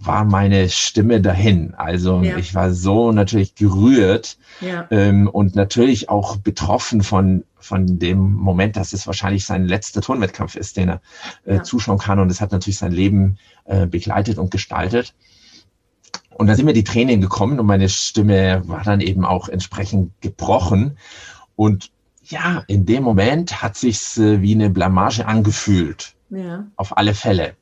war 0.00 0.24
meine 0.24 0.68
Stimme 0.70 1.20
dahin. 1.20 1.74
Also 1.74 2.22
ja. 2.22 2.36
ich 2.38 2.54
war 2.54 2.72
so 2.72 3.12
natürlich 3.12 3.54
gerührt 3.54 4.38
ja. 4.60 4.86
ähm, 4.90 5.28
und 5.28 5.54
natürlich 5.54 6.08
auch 6.08 6.38
betroffen 6.38 7.02
von, 7.02 7.44
von 7.58 7.98
dem 7.98 8.32
Moment, 8.32 8.76
dass 8.76 8.94
es 8.94 9.06
wahrscheinlich 9.06 9.44
sein 9.44 9.66
letzter 9.66 10.00
Turnwettkampf 10.00 10.56
ist, 10.56 10.78
den 10.78 10.88
er 10.88 11.00
äh, 11.44 11.56
ja. 11.56 11.62
zuschauen 11.62 11.98
kann. 11.98 12.18
Und 12.18 12.30
es 12.30 12.40
hat 12.40 12.50
natürlich 12.50 12.78
sein 12.78 12.92
Leben 12.92 13.36
äh, 13.66 13.86
begleitet 13.86 14.38
und 14.38 14.50
gestaltet. 14.50 15.14
Und 16.30 16.46
da 16.46 16.56
sind 16.56 16.64
mir 16.64 16.72
die 16.72 16.84
Tränen 16.84 17.20
gekommen 17.20 17.60
und 17.60 17.66
meine 17.66 17.90
Stimme 17.90 18.62
war 18.66 18.82
dann 18.82 19.02
eben 19.02 19.26
auch 19.26 19.50
entsprechend 19.50 20.12
gebrochen. 20.22 20.96
Und 21.56 21.90
ja, 22.30 22.64
in 22.66 22.86
dem 22.86 23.02
Moment 23.02 23.62
hat 23.62 23.76
sich's 23.76 24.18
äh, 24.18 24.40
wie 24.40 24.54
eine 24.54 24.70
Blamage 24.70 25.26
angefühlt. 25.26 26.14
Ja. 26.30 26.64
Auf 26.76 26.96
alle 26.96 27.14
Fälle. 27.14 27.56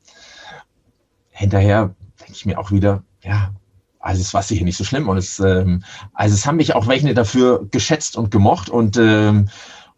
Hinterher 1.31 1.95
denke 2.19 2.33
ich 2.33 2.45
mir 2.45 2.59
auch 2.59 2.71
wieder, 2.71 3.03
ja, 3.23 3.51
also 3.99 4.21
es 4.21 4.33
war 4.33 4.43
sicher 4.43 4.63
nicht 4.63 4.77
so 4.77 4.83
schlimm 4.83 5.09
und 5.09 5.17
es, 5.17 5.39
ähm, 5.39 5.83
also 6.13 6.33
es 6.33 6.45
haben 6.45 6.57
mich 6.57 6.75
auch 6.75 6.87
welche 6.87 7.13
dafür 7.13 7.67
geschätzt 7.69 8.15
und 8.15 8.31
gemocht 8.31 8.69
und 8.69 8.97
ähm, 8.97 9.49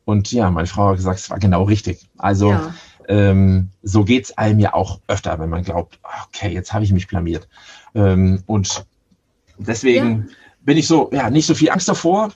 und 0.05 0.31
ja, 0.31 0.49
meine 0.49 0.67
Frau 0.67 0.89
hat 0.89 0.97
gesagt, 0.97 1.19
es 1.19 1.29
war 1.29 1.39
genau 1.39 1.63
richtig. 1.63 2.09
Also 2.17 2.51
ja. 2.51 2.73
ähm, 3.07 3.69
so 3.83 4.03
geht's 4.03 4.35
einem 4.37 4.59
ja 4.59 4.73
auch 4.73 4.99
öfter, 5.07 5.37
wenn 5.39 5.49
man 5.49 5.63
glaubt, 5.63 5.99
okay, 6.27 6.51
jetzt 6.51 6.73
habe 6.73 6.83
ich 6.83 6.91
mich 6.91 7.07
blamiert. 7.07 7.47
Ähm, 7.93 8.41
und 8.47 8.85
deswegen 9.59 10.27
ja. 10.27 10.35
bin 10.61 10.77
ich 10.77 10.87
so, 10.87 11.09
ja, 11.13 11.29
nicht 11.29 11.45
so 11.45 11.53
viel 11.53 11.69
Angst 11.69 11.87
davor, 11.87 12.31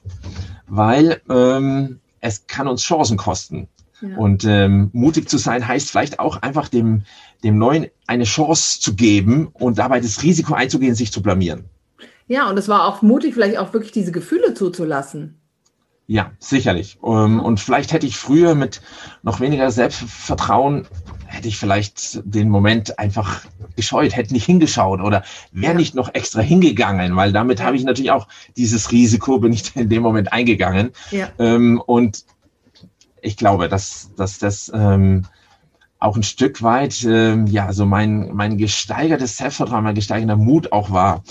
weil 0.67 1.21
ähm, 1.27 1.99
es 2.25 2.47
kann 2.47 2.67
uns 2.67 2.81
Chancen 2.81 3.17
kosten. 3.17 3.67
Ja. 4.01 4.17
Und 4.17 4.43
ähm, 4.45 4.89
mutig 4.93 5.29
zu 5.29 5.37
sein 5.37 5.67
heißt 5.67 5.89
vielleicht 5.89 6.19
auch 6.19 6.41
einfach 6.41 6.67
dem, 6.67 7.03
dem 7.43 7.57
Neuen 7.57 7.87
eine 8.07 8.25
Chance 8.25 8.81
zu 8.81 8.95
geben 8.95 9.47
und 9.53 9.77
dabei 9.77 9.99
das 9.99 10.23
Risiko 10.23 10.53
einzugehen, 10.53 10.95
sich 10.95 11.11
zu 11.11 11.21
blamieren. 11.21 11.65
Ja, 12.27 12.49
und 12.49 12.57
es 12.57 12.67
war 12.67 12.85
auch 12.87 13.01
mutig, 13.01 13.35
vielleicht 13.35 13.57
auch 13.57 13.73
wirklich 13.73 13.91
diese 13.91 14.11
Gefühle 14.11 14.53
zuzulassen. 14.53 15.39
Ja, 16.07 16.31
sicherlich. 16.39 16.99
Ähm, 17.03 17.39
und 17.39 17.59
vielleicht 17.59 17.93
hätte 17.93 18.07
ich 18.07 18.17
früher 18.17 18.55
mit 18.55 18.81
noch 19.23 19.39
weniger 19.39 19.71
Selbstvertrauen, 19.71 20.87
hätte 21.35 21.47
ich 21.47 21.57
vielleicht 21.57 22.21
den 22.23 22.49
Moment 22.49 22.97
einfach 22.97 23.41
gescheut, 23.75 24.15
hätte 24.15 24.33
nicht 24.33 24.45
hingeschaut 24.45 25.01
oder 25.01 25.23
wäre 25.51 25.75
nicht 25.75 25.93
noch 25.93 26.13
extra 26.13 26.41
hingegangen, 26.41 27.15
weil 27.15 27.33
damit 27.33 27.61
habe 27.61 27.75
ich 27.75 27.83
natürlich 27.83 28.11
auch 28.11 28.27
dieses 28.55 28.91
Risiko, 28.91 29.39
bin 29.39 29.53
ich 29.53 29.75
in 29.75 29.89
dem 29.89 30.01
Moment 30.01 30.31
eingegangen. 30.31 30.91
Ja. 31.11 31.29
Ähm, 31.37 31.81
und 31.85 32.25
ich 33.21 33.37
glaube, 33.37 33.67
dass, 33.67 34.11
dass 34.15 34.39
das 34.39 34.71
ähm, 34.73 35.25
auch 35.99 36.15
ein 36.15 36.23
Stück 36.23 36.61
weit, 36.61 37.03
ähm, 37.03 37.47
ja, 37.47 37.73
so 37.73 37.85
mein, 37.85 38.29
mein 38.33 38.57
gesteigertes 38.57 39.37
Selbstvertrauen, 39.37 39.83
mein 39.83 39.95
gesteigerter 39.95 40.37
Mut 40.37 40.71
auch 40.71 40.91
war. 40.91 41.23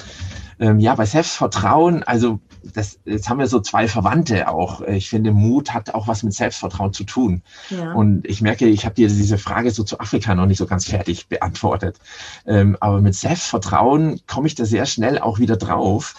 Ähm, 0.59 0.79
ja, 0.79 0.95
bei 0.95 1.07
Selbstvertrauen, 1.07 2.03
also 2.03 2.41
das, 2.63 2.99
jetzt 3.05 3.29
haben 3.29 3.39
wir 3.39 3.47
so 3.47 3.61
zwei 3.61 3.89
Verwandte 3.89 4.49
auch. 4.49 4.81
Ich 4.83 5.09
finde, 5.09 5.33
Mut 5.33 5.73
hat 5.73 5.95
auch 5.95 6.09
was 6.09 6.23
mit 6.23 6.35
Selbstvertrauen 6.35 6.93
zu 6.93 7.05
tun. 7.05 7.43
Ja. 7.71 7.93
Und 7.93 8.27
ich 8.27 8.41
merke, 8.41 8.67
ich 8.67 8.85
habe 8.85 8.95
dir 8.95 9.09
diese 9.09 9.39
Frage 9.39 9.71
so 9.71 9.85
zu 9.85 10.01
Afrika 10.01 10.35
noch 10.35 10.47
nicht 10.47 10.59
so 10.59 10.67
ganz 10.67 10.87
fertig 10.87 11.29
beantwortet. 11.29 11.99
Ähm, 12.47 12.77
aber 12.81 13.01
mit 13.01 13.15
Selbstvertrauen 13.15 14.21
komme 14.27 14.47
ich 14.47 14.55
da 14.55 14.65
sehr 14.65 14.87
schnell 14.87 15.19
auch 15.19 15.39
wieder 15.39 15.57
drauf, 15.57 16.15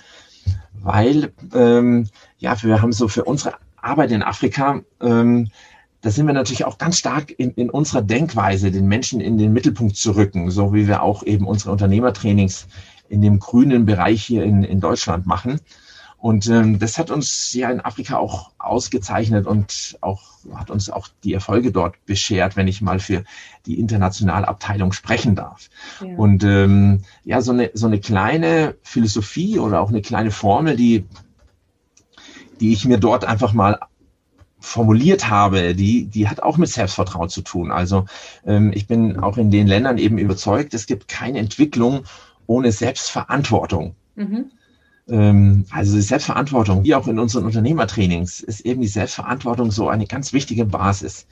weil 0.74 1.32
ähm, 1.54 2.08
ja, 2.38 2.62
wir 2.62 2.82
haben 2.82 2.94
so 2.94 3.08
für 3.08 3.24
unsere 3.24 3.56
Arbeit 3.78 4.12
in 4.12 4.24
Afrika, 4.24 4.82
ähm, 5.02 5.50
da 6.02 6.12
sind 6.12 6.28
wir 6.28 6.34
natürlich 6.34 6.66
auch 6.66 6.78
ganz 6.78 7.00
stark 7.00 7.34
in, 7.36 7.52
in 7.52 7.72
unserer 7.72 8.04
Denkweise, 8.04 8.70
den 8.70 8.88
Menschen 8.88 9.22
in 9.22 9.40
den 9.40 9.54
Mittelpunkt 9.54 9.96
zu 9.96 10.12
rücken, 10.16 10.52
so 10.52 10.72
wie 10.72 10.88
wir 10.88 11.02
auch 11.02 11.24
eben 11.24 11.48
unsere 11.48 11.72
Unternehmertrainings 11.72 12.68
in 13.10 13.22
dem 13.22 13.40
grünen 13.40 13.86
Bereich 13.86 14.24
hier 14.24 14.44
in, 14.44 14.64
in 14.64 14.80
Deutschland 14.80 15.26
machen. 15.26 15.60
Und 16.18 16.48
ähm, 16.50 16.80
das 16.80 16.98
hat 16.98 17.12
uns 17.12 17.54
ja 17.54 17.70
in 17.70 17.82
Afrika 17.82 18.18
auch 18.18 18.50
ausgezeichnet 18.58 19.46
und 19.46 19.96
auch 20.02 20.24
hat 20.56 20.72
uns 20.72 20.90
auch 20.90 21.08
die 21.24 21.34
Erfolge 21.34 21.72
dort 21.72 22.04
beschert, 22.08 22.56
wenn 22.56 22.68
ich 22.68 22.82
mal 22.82 23.00
für 23.00 23.24
die 23.68 23.80
internationale 23.80 24.48
Abteilung 24.48 24.92
sprechen 24.92 25.36
darf. 25.36 25.70
Ja. 26.02 26.16
Und 26.18 26.44
ähm, 26.44 27.02
ja, 27.26 27.42
so 27.42 27.52
eine, 27.52 27.70
so 27.76 27.86
eine 27.86 28.00
kleine 28.00 28.76
Philosophie 28.82 29.60
oder 29.60 29.82
auch 29.82 29.90
eine 29.90 30.02
kleine 30.02 30.32
Formel, 30.32 30.76
die, 30.76 31.06
die 32.60 32.74
ich 32.74 32.86
mir 32.86 32.98
dort 32.98 33.26
einfach 33.26 33.54
mal 33.54 33.78
formuliert 34.60 35.30
habe, 35.30 35.76
die, 35.76 36.06
die 36.06 36.28
hat 36.28 36.42
auch 36.42 36.58
mit 36.58 36.70
Selbstvertrauen 36.70 37.30
zu 37.30 37.44
tun. 37.44 37.72
Also 37.72 38.06
ähm, 38.48 38.72
ich 38.74 38.88
bin 38.88 39.20
auch 39.20 39.38
in 39.38 39.52
den 39.52 39.68
Ländern 39.68 40.00
eben 40.00 40.18
überzeugt, 40.18 40.74
es 40.74 40.88
gibt 40.88 41.08
keine 41.08 41.38
Entwicklung 41.38 42.06
ohne 42.48 42.72
Selbstverantwortung. 42.72 43.96
Mhm. 44.16 44.52
Ähm, 45.08 45.66
also 45.70 45.96
die 45.96 46.02
Selbstverantwortung, 46.02 46.84
wie 46.84 46.96
auch 46.96 47.08
in 47.08 47.20
unseren 47.20 47.46
Unternehmertrainings, 47.46 48.40
ist 48.40 48.62
eben 48.62 48.82
die 48.82 48.88
Selbstverantwortung 48.88 49.72
so 49.72 49.88
eine 49.88 50.08
ganz 50.08 50.34
wichtige 50.34 50.66
Basis. 50.66 51.28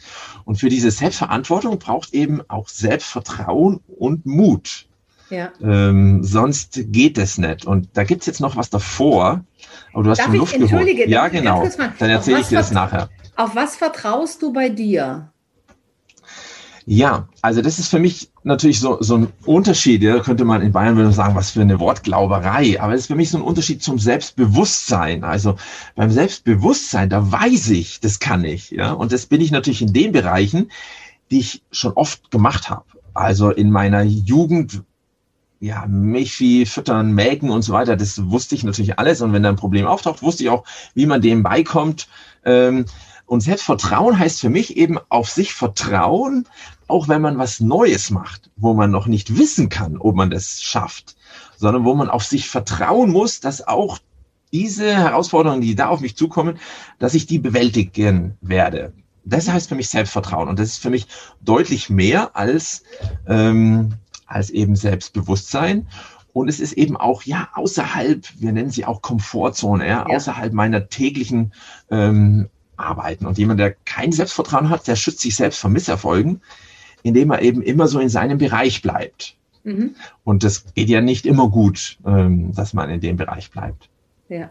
Und 0.46 0.58
für 0.58 0.70
diese 0.70 0.92
Selbstverantwortung 0.92 1.80
braucht 1.80 2.14
eben 2.14 2.42
auch 2.50 2.68
Selbstvertrauen 2.68 3.80
und 3.88 4.26
Mut. 4.26 4.88
Ja. 5.30 5.52
Ähm, 5.62 6.24
sonst 6.24 6.80
geht 6.92 7.18
es 7.18 7.38
nicht. 7.40 7.66
Und 7.66 7.90
da 7.94 8.04
gibt 8.04 8.22
es 8.22 8.28
jetzt 8.28 8.42
noch 8.42 8.56
was 8.56 8.70
davor. 8.70 9.44
Aber 9.94 10.04
du 10.04 10.10
hast 10.12 10.20
Darf 10.20 10.28
schon 10.28 10.36
Luft 10.36 10.60
geholt. 10.60 11.08
Ja, 11.08 11.28
genau. 11.30 11.68
Dann 11.98 12.10
erzähle 12.10 12.42
ich 12.42 12.48
dir 12.48 12.60
das 12.60 12.72
nachher. 12.72 13.10
Auf 13.36 13.56
was 13.56 13.76
vertraust 13.76 14.44
du 14.44 14.54
bei 14.54 14.70
dir? 14.70 15.33
Ja, 16.86 17.30
also 17.42 17.62
das 17.62 17.80
ist 17.80 17.88
für 17.88 18.00
mich 18.00 18.30
natürlich 18.44 18.80
so, 18.80 19.02
so 19.02 19.16
ein 19.16 19.28
Unterschied. 19.46 20.02
Ja, 20.04 20.20
könnte 20.20 20.44
man 20.44 20.62
in 20.62 20.74
Bayern 20.74 20.98
würde 20.98 21.14
sagen, 21.14 21.36
was 21.36 21.52
für 21.52 21.62
eine 21.62 21.80
Wortglauberei. 21.80 22.82
Aber 22.82 22.94
es 22.94 23.02
ist 23.02 23.08
für 23.08 23.16
mich 23.16 23.30
so 23.30 23.38
ein 23.38 23.44
Unterschied 23.44 23.82
zum 23.82 24.00
Selbstbewusstsein. 24.00 25.24
Also 25.24 25.56
beim 25.96 26.12
Selbstbewusstsein, 26.12 27.10
da 27.10 27.32
weiß 27.32 27.70
ich, 27.70 28.02
das 28.02 28.20
kann 28.20 28.44
ich. 28.44 28.72
Ja, 28.72 28.92
und 28.92 29.12
das 29.14 29.28
bin 29.28 29.40
ich 29.40 29.52
natürlich 29.52 29.82
in 29.82 29.94
den 29.94 30.12
Bereichen, 30.12 30.72
die 31.32 31.40
ich 31.40 31.64
schon 31.72 31.94
oft 31.94 32.32
gemacht 32.32 32.70
habe. 32.70 32.86
Also 33.14 33.50
in 33.52 33.72
meiner 33.72 34.04
Jugend 34.04 34.84
ja, 35.62 35.86
Milchvieh 35.88 36.66
füttern, 36.66 37.14
melken 37.14 37.50
und 37.50 37.62
so 37.62 37.72
weiter, 37.72 37.96
das 37.96 38.30
wusste 38.30 38.56
ich 38.56 38.66
natürlich 38.66 39.00
alles. 39.00 39.22
Und 39.22 39.32
wenn 39.32 39.44
da 39.44 39.50
ein 39.50 39.56
Problem 39.56 39.86
auftaucht, 39.86 40.22
wusste 40.22 40.44
ich 40.44 40.50
auch, 40.50 40.66
wie 40.94 41.06
man 41.06 41.22
dem 41.22 41.42
beikommt. 41.42 42.10
Ähm, 42.44 42.86
und 43.26 43.42
Selbstvertrauen 43.42 44.20
heißt 44.20 44.42
für 44.42 44.50
mich 44.50 44.78
eben 44.78 45.00
auf 45.10 45.30
sich 45.30 45.54
vertrauen, 45.54 46.48
auch 46.88 47.08
wenn 47.08 47.22
man 47.22 47.38
was 47.38 47.60
Neues 47.60 48.12
macht, 48.12 48.50
wo 48.56 48.74
man 48.74 48.92
noch 48.92 49.08
nicht 49.08 49.38
wissen 49.38 49.70
kann, 49.70 49.98
ob 49.98 50.16
man 50.16 50.30
das 50.30 50.62
schafft, 50.62 51.16
sondern 51.58 51.86
wo 51.86 51.96
man 51.96 52.10
auf 52.10 52.24
sich 52.24 52.50
vertrauen 52.50 53.12
muss, 53.12 53.40
dass 53.40 53.68
auch 53.68 54.00
diese 54.52 54.94
Herausforderungen, 54.96 55.62
die 55.62 55.76
da 55.76 55.88
auf 55.88 56.02
mich 56.02 56.16
zukommen, 56.16 56.60
dass 57.00 57.16
ich 57.16 57.26
die 57.26 57.40
bewältigen 57.40 58.38
werde. 58.42 58.94
Das 59.26 59.50
heißt 59.50 59.70
für 59.70 59.76
mich 59.76 59.90
Selbstvertrauen 59.90 60.50
und 60.50 60.60
das 60.60 60.70
ist 60.70 60.82
für 60.82 60.90
mich 60.90 61.08
deutlich 61.42 61.90
mehr 61.90 62.36
als, 62.36 62.84
ähm, 63.26 63.96
als 64.28 64.50
eben 64.50 64.76
Selbstbewusstsein. 64.76 65.88
Und 66.34 66.50
es 66.50 66.60
ist 66.60 66.74
eben 66.74 66.98
auch, 66.98 67.24
ja, 67.24 67.50
außerhalb, 67.54 68.28
wir 68.40 68.52
nennen 68.52 68.72
sie 68.72 68.86
auch 68.86 69.02
Komfortzone, 69.02 69.88
ja, 69.88 70.08
ja. 70.08 70.16
außerhalb 70.16 70.52
meiner 70.52 70.90
täglichen 70.90 71.54
ähm, 71.90 72.50
arbeiten. 72.78 73.26
Und 73.26 73.38
jemand, 73.38 73.60
der 73.60 73.76
kein 73.86 74.12
Selbstvertrauen 74.12 74.70
hat, 74.70 74.88
der 74.88 74.96
schützt 74.96 75.22
sich 75.22 75.36
selbst 75.36 75.60
vor 75.60 75.70
Misserfolgen, 75.70 76.42
indem 77.04 77.32
er 77.32 77.42
eben 77.42 77.62
immer 77.62 77.88
so 77.88 78.00
in 78.00 78.10
seinem 78.10 78.38
Bereich 78.38 78.82
bleibt. 78.82 79.36
Mhm. 79.64 79.96
Und 80.24 80.44
das 80.44 80.66
geht 80.74 80.90
ja 80.90 81.02
nicht 81.02 81.26
immer 81.26 81.50
gut, 81.50 81.98
ähm, 82.06 82.54
dass 82.54 82.74
man 82.74 82.90
in 82.90 83.02
dem 83.02 83.18
Bereich 83.18 83.52
bleibt. 83.52 83.90
Ja. 84.30 84.50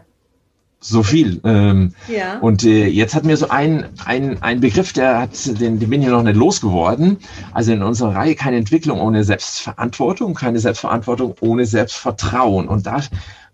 so 0.79 1.01
viel. 1.01 1.39
Ähm, 1.43 1.93
ja. 2.07 2.39
Und 2.39 2.63
äh, 2.63 2.87
jetzt 2.87 3.15
hat 3.15 3.23
mir 3.23 3.37
so 3.37 3.49
ein, 3.49 3.85
ein, 4.05 4.41
ein 4.43 4.59
Begriff, 4.59 4.93
der 4.93 5.19
hat, 5.19 5.45
den, 5.59 5.79
den 5.79 5.89
bin 5.89 6.01
ich 6.01 6.09
noch 6.09 6.23
nicht 6.23 6.35
losgeworden. 6.35 7.17
Also 7.53 7.71
in 7.71 7.81
unserer 7.81 8.15
Reihe 8.15 8.35
keine 8.35 8.57
Entwicklung 8.57 8.99
ohne 8.99 9.23
Selbstverantwortung, 9.23 10.33
keine 10.33 10.59
Selbstverantwortung 10.59 11.35
ohne 11.39 11.65
Selbstvertrauen. 11.65 12.67
Und 12.67 12.85
da 12.85 13.01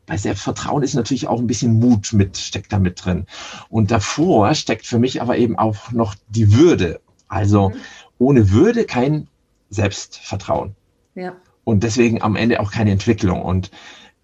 bei 0.09 0.17
Selbstvertrauen 0.17 0.81
ist 0.81 0.95
natürlich 0.95 1.27
auch 1.27 1.39
ein 1.39 1.45
bisschen 1.45 1.79
Mut 1.79 2.13
mit, 2.13 2.35
steckt 2.35 2.73
da 2.73 2.79
mit 2.79 3.05
drin. 3.05 3.27
Und 3.69 3.91
davor 3.91 4.55
steckt 4.55 4.87
für 4.87 4.97
mich 4.97 5.21
aber 5.21 5.37
eben 5.37 5.57
auch 5.57 5.91
noch 5.91 6.15
die 6.27 6.51
Würde. 6.51 6.99
Also 7.27 7.69
mhm. 7.69 7.75
ohne 8.17 8.51
Würde 8.51 8.85
kein 8.85 9.27
Selbstvertrauen. 9.69 10.75
Ja. 11.13 11.33
Und 11.63 11.83
deswegen 11.83 12.23
am 12.23 12.35
Ende 12.35 12.59
auch 12.59 12.71
keine 12.71 12.91
Entwicklung. 12.91 13.43
Und 13.43 13.69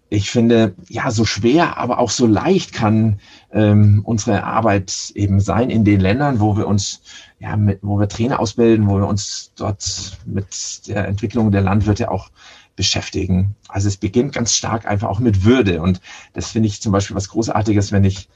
ich 0.08 0.28
finde, 0.28 0.74
ja, 0.88 1.12
so 1.12 1.24
schwer, 1.24 1.78
aber 1.78 2.00
auch 2.00 2.10
so 2.10 2.26
leicht 2.26 2.72
kann 2.72 3.20
ähm, 3.52 4.00
unsere 4.04 4.42
Arbeit 4.42 5.12
eben 5.14 5.38
sein 5.38 5.70
in 5.70 5.84
den 5.84 6.00
Ländern, 6.00 6.40
wo 6.40 6.56
wir 6.56 6.66
uns, 6.66 7.00
ja, 7.38 7.56
mit, 7.56 7.78
wo 7.82 8.00
wir 8.00 8.08
Trainer 8.08 8.40
ausbilden, 8.40 8.88
wo 8.88 8.96
wir 8.98 9.06
uns 9.06 9.52
dort 9.54 10.18
mit 10.26 10.88
der 10.88 11.06
Entwicklung 11.06 11.52
der 11.52 11.62
Landwirte 11.62 12.10
auch 12.10 12.30
beschäftigen. 12.76 13.56
Also 13.68 13.88
es 13.88 13.96
beginnt 13.96 14.32
ganz 14.32 14.54
stark 14.54 14.86
einfach 14.86 15.08
auch 15.08 15.18
mit 15.18 15.44
Würde. 15.44 15.82
Und 15.82 16.00
das 16.34 16.50
finde 16.50 16.68
ich 16.68 16.80
zum 16.80 16.92
Beispiel 16.92 17.16
was 17.16 17.28
Großartiges, 17.30 17.90
wenn 17.90 18.04
ich, 18.04 18.28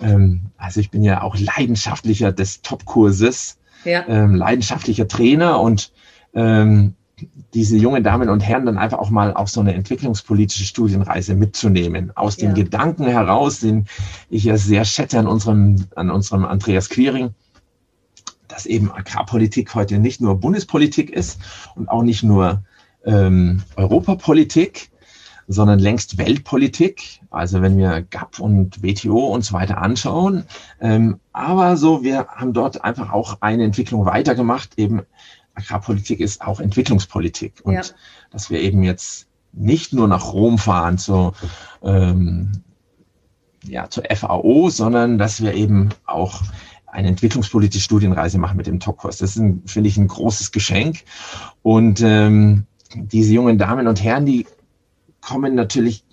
ähm, 0.00 0.42
also 0.58 0.80
ich 0.80 0.90
bin 0.90 1.02
ja 1.02 1.22
auch 1.22 1.36
leidenschaftlicher 1.38 2.32
des 2.32 2.62
Top-Kurses, 2.62 3.58
ja. 3.84 4.06
ähm, 4.06 4.34
leidenschaftlicher 4.34 5.08
Trainer 5.08 5.60
und 5.60 5.92
ähm, 6.34 6.94
diese 7.54 7.76
jungen 7.76 8.04
Damen 8.04 8.28
und 8.28 8.40
Herren 8.40 8.66
dann 8.66 8.78
einfach 8.78 8.98
auch 8.98 9.10
mal 9.10 9.34
auf 9.34 9.50
so 9.50 9.60
eine 9.60 9.74
entwicklungspolitische 9.74 10.64
Studienreise 10.64 11.34
mitzunehmen. 11.34 12.16
Aus 12.16 12.36
ja. 12.36 12.46
dem 12.46 12.54
Gedanken 12.54 13.06
heraus, 13.06 13.60
den 13.60 13.86
ich 14.28 14.44
ja 14.44 14.56
sehr 14.56 14.84
schätze 14.84 15.18
an 15.18 15.26
unserem, 15.26 15.86
an 15.96 16.10
unserem 16.10 16.44
Andreas 16.44 16.88
Quiring, 16.88 17.34
dass 18.48 18.66
eben 18.66 18.90
Agrarpolitik 18.90 19.74
heute 19.74 19.98
nicht 19.98 20.20
nur 20.20 20.38
Bundespolitik 20.38 21.10
ist 21.10 21.40
und 21.74 21.88
auch 21.88 22.02
nicht 22.02 22.22
nur 22.22 22.62
ähm, 23.04 23.62
Europapolitik, 23.76 24.90
sondern 25.48 25.78
längst 25.78 26.18
Weltpolitik. 26.18 27.20
Also 27.30 27.62
wenn 27.62 27.76
wir 27.76 28.02
GAP 28.02 28.38
und 28.40 28.82
WTO 28.82 29.28
und 29.28 29.44
so 29.44 29.54
weiter 29.54 29.78
anschauen. 29.78 30.44
Ähm, 30.80 31.18
aber 31.32 31.76
so, 31.76 32.04
wir 32.04 32.26
haben 32.28 32.52
dort 32.52 32.84
einfach 32.84 33.12
auch 33.12 33.38
eine 33.40 33.64
Entwicklung 33.64 34.06
weitergemacht, 34.06 34.78
eben 34.78 35.02
Agrarpolitik 35.54 36.20
ist 36.20 36.42
auch 36.42 36.60
Entwicklungspolitik. 36.60 37.60
Und 37.62 37.74
ja. 37.74 37.82
dass 38.30 38.50
wir 38.50 38.60
eben 38.60 38.82
jetzt 38.82 39.26
nicht 39.52 39.92
nur 39.92 40.08
nach 40.08 40.32
Rom 40.32 40.58
fahren 40.58 40.98
zu, 40.98 41.32
ähm, 41.82 42.62
ja, 43.64 43.90
zur 43.90 44.04
FAO, 44.04 44.70
sondern 44.70 45.18
dass 45.18 45.42
wir 45.42 45.54
eben 45.54 45.90
auch 46.06 46.42
eine 46.86 47.08
entwicklungspolitische 47.08 47.84
Studienreise 47.84 48.38
machen 48.38 48.56
mit 48.56 48.66
dem 48.66 48.80
Top-Kurs. 48.80 49.18
Das 49.18 49.36
ist, 49.36 49.42
finde 49.66 49.88
ich, 49.88 49.96
ein 49.96 50.08
großes 50.08 50.50
Geschenk. 50.52 51.04
Und 51.62 52.00
ähm, 52.02 52.66
diese 52.94 53.34
jungen 53.34 53.58
Damen 53.58 53.86
und 53.86 54.02
Herren, 54.02 54.26
die 54.26 54.46
kommen 55.20 55.54
natürlich 55.54 56.04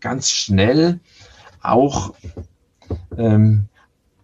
ganz 0.00 0.30
schnell 0.30 1.00
auch 1.62 2.14
ähm, 3.16 3.66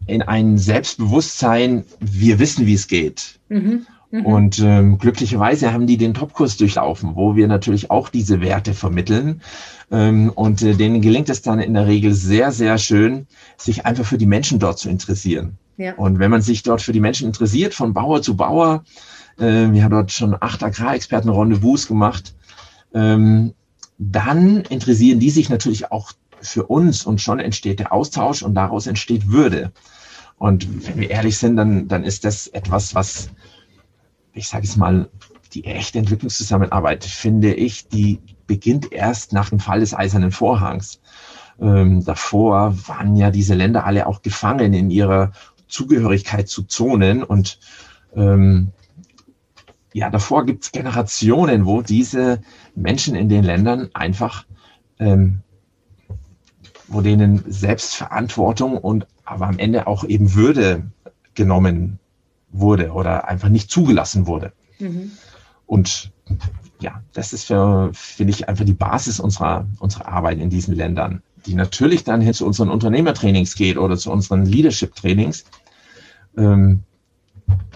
in 0.07 0.23
ein 0.23 0.59
Selbstbewusstsein, 0.59 1.85
wir 2.01 2.39
wissen, 2.39 2.67
wie 2.67 2.75
es 2.75 2.89
geht. 2.89 3.39
Mhm. 3.49 3.87
Mhm. 4.11 4.27
Und 4.27 4.59
ähm, 4.59 4.99
glücklicherweise 4.99 5.73
haben 5.73 5.87
die 5.87 5.97
den 5.97 6.13
Topkurs 6.13 6.57
durchlaufen, 6.59 7.17
wo 7.17 7.35
wir 7.35 7.49
natürlich 7.49 7.91
auch 7.91 8.11
diese 8.11 8.41
Werte 8.41 8.75
vermitteln. 8.75 9.41
Ähm, 9.91 10.31
und 10.31 10.63
äh, 10.63 10.75
denen 10.75 11.01
gelingt 11.01 11.31
es 11.31 11.41
dann 11.41 11.61
in 11.61 11.75
der 11.75 11.87
Regel 11.87 12.13
sehr, 12.13 12.53
sehr 12.53 12.79
schön, 12.79 13.27
sich 13.57 13.87
einfach 13.87 14.05
für 14.05 14.19
die 14.19 14.27
Menschen 14.27 14.59
dort 14.59 14.79
zu 14.79 14.91
interessieren. 14.91 15.57
Ja. 15.79 15.95
Und 15.95 16.19
wenn 16.19 16.31
man 16.31 16.43
sich 16.43 16.63
dort 16.63 16.83
für 16.83 16.93
die 16.93 17.01
Menschen 17.01 17.27
interessiert, 17.27 17.73
von 17.73 17.95
Bauer 17.95 18.21
zu 18.21 18.37
Bauer, 18.37 18.85
äh, 19.39 19.73
wir 19.73 19.85
haben 19.85 19.93
dort 19.93 20.13
schon 20.13 20.37
acht 20.39 20.63
Agrarexperten 20.63 21.31
Rendezvous 21.31 21.87
gemacht, 21.87 22.35
ähm, 22.95 23.55
dann 23.99 24.63
interessieren 24.63 25.21
die 25.21 25.31
sich 25.31 25.49
natürlich 25.49 25.93
auch 25.93 26.13
für 26.41 26.65
uns 26.65 27.07
und 27.07 27.21
schon 27.21 27.39
entsteht 27.39 27.79
der 27.79 27.93
Austausch 27.93 28.43
und 28.43 28.55
daraus 28.55 28.87
entsteht 28.87 29.29
Würde. 29.29 29.73
Und 30.39 30.87
wenn 30.87 30.99
wir 30.99 31.11
ehrlich 31.11 31.39
sind, 31.39 31.57
dann, 31.57 31.87
dann 31.87 32.03
ist 32.03 32.25
das 32.25 32.49
etwas, 32.49 32.95
was 32.97 33.31
ich 34.35 34.49
sage 34.49 34.65
es 34.65 34.77
mal, 34.77 35.09
die 35.55 35.65
echte 35.65 35.99
Entwicklungszusammenarbeit, 35.99 37.05
finde 37.05 37.55
ich, 37.55 37.89
die 37.89 38.21
beginnt 38.47 38.93
erst 38.93 39.33
nach 39.33 39.51
dem 39.51 39.61
Fall 39.61 39.81
des 39.81 39.95
Eisernen 39.95 40.33
Vorhangs. 40.33 41.01
Ähm, 41.61 42.05
davor 42.05 42.75
waren 42.89 43.17
ja 43.17 43.31
diese 43.31 43.55
Länder 43.55 43.85
alle 43.85 44.07
auch 44.07 44.23
gefangen 44.23 44.73
in 44.73 44.91
ihrer 44.91 45.33
Zugehörigkeit 45.69 46.49
zu 46.49 46.63
Zonen 46.63 47.23
und 47.23 47.59
ähm, 48.17 48.73
ja, 49.93 50.11
davor 50.11 50.47
gibt 50.47 50.65
es 50.65 50.73
Generationen, 50.73 51.67
wo 51.67 51.83
diese 51.83 52.41
Menschen 52.75 53.15
in 53.15 53.29
den 53.29 53.45
Ländern 53.45 53.91
einfach, 53.95 54.45
ähm, 54.99 55.41
wo 56.89 57.01
denen 57.01 57.45
Selbstverantwortung 57.47 58.77
und 58.77 59.07
aber 59.25 59.47
am 59.47 59.59
Ende 59.59 59.87
auch 59.87 60.05
eben 60.05 60.35
Würde 60.35 60.85
genommen 61.35 61.99
wurde 62.51 62.93
oder 62.93 63.29
einfach 63.29 63.49
nicht 63.49 63.71
zugelassen 63.71 64.27
wurde. 64.27 64.53
Mhm. 64.79 65.13
Und 65.67 66.13
ja, 66.81 67.03
das 67.13 67.33
ist 67.33 67.45
für, 67.45 67.91
finde 67.93 68.33
ich, 68.33 68.49
einfach 68.49 68.65
die 68.65 68.75
Basis 68.75 69.21
unserer, 69.21 69.67
unserer 69.79 70.09
Arbeit 70.09 70.39
in 70.39 70.51
diesen 70.51 70.75
Ländern, 70.75 71.23
die 71.47 71.55
natürlich 71.55 72.05
dann 72.05 72.21
hin 72.21 72.35
zu 72.35 72.47
unseren 72.47 72.69
Unternehmertrainings 72.69 73.55
geht 73.55 73.79
oder 73.79 73.97
zu 73.97 74.11
unseren 74.11 74.45
Leadership-Trainings. 74.45 75.45
Ähm, 76.37 76.83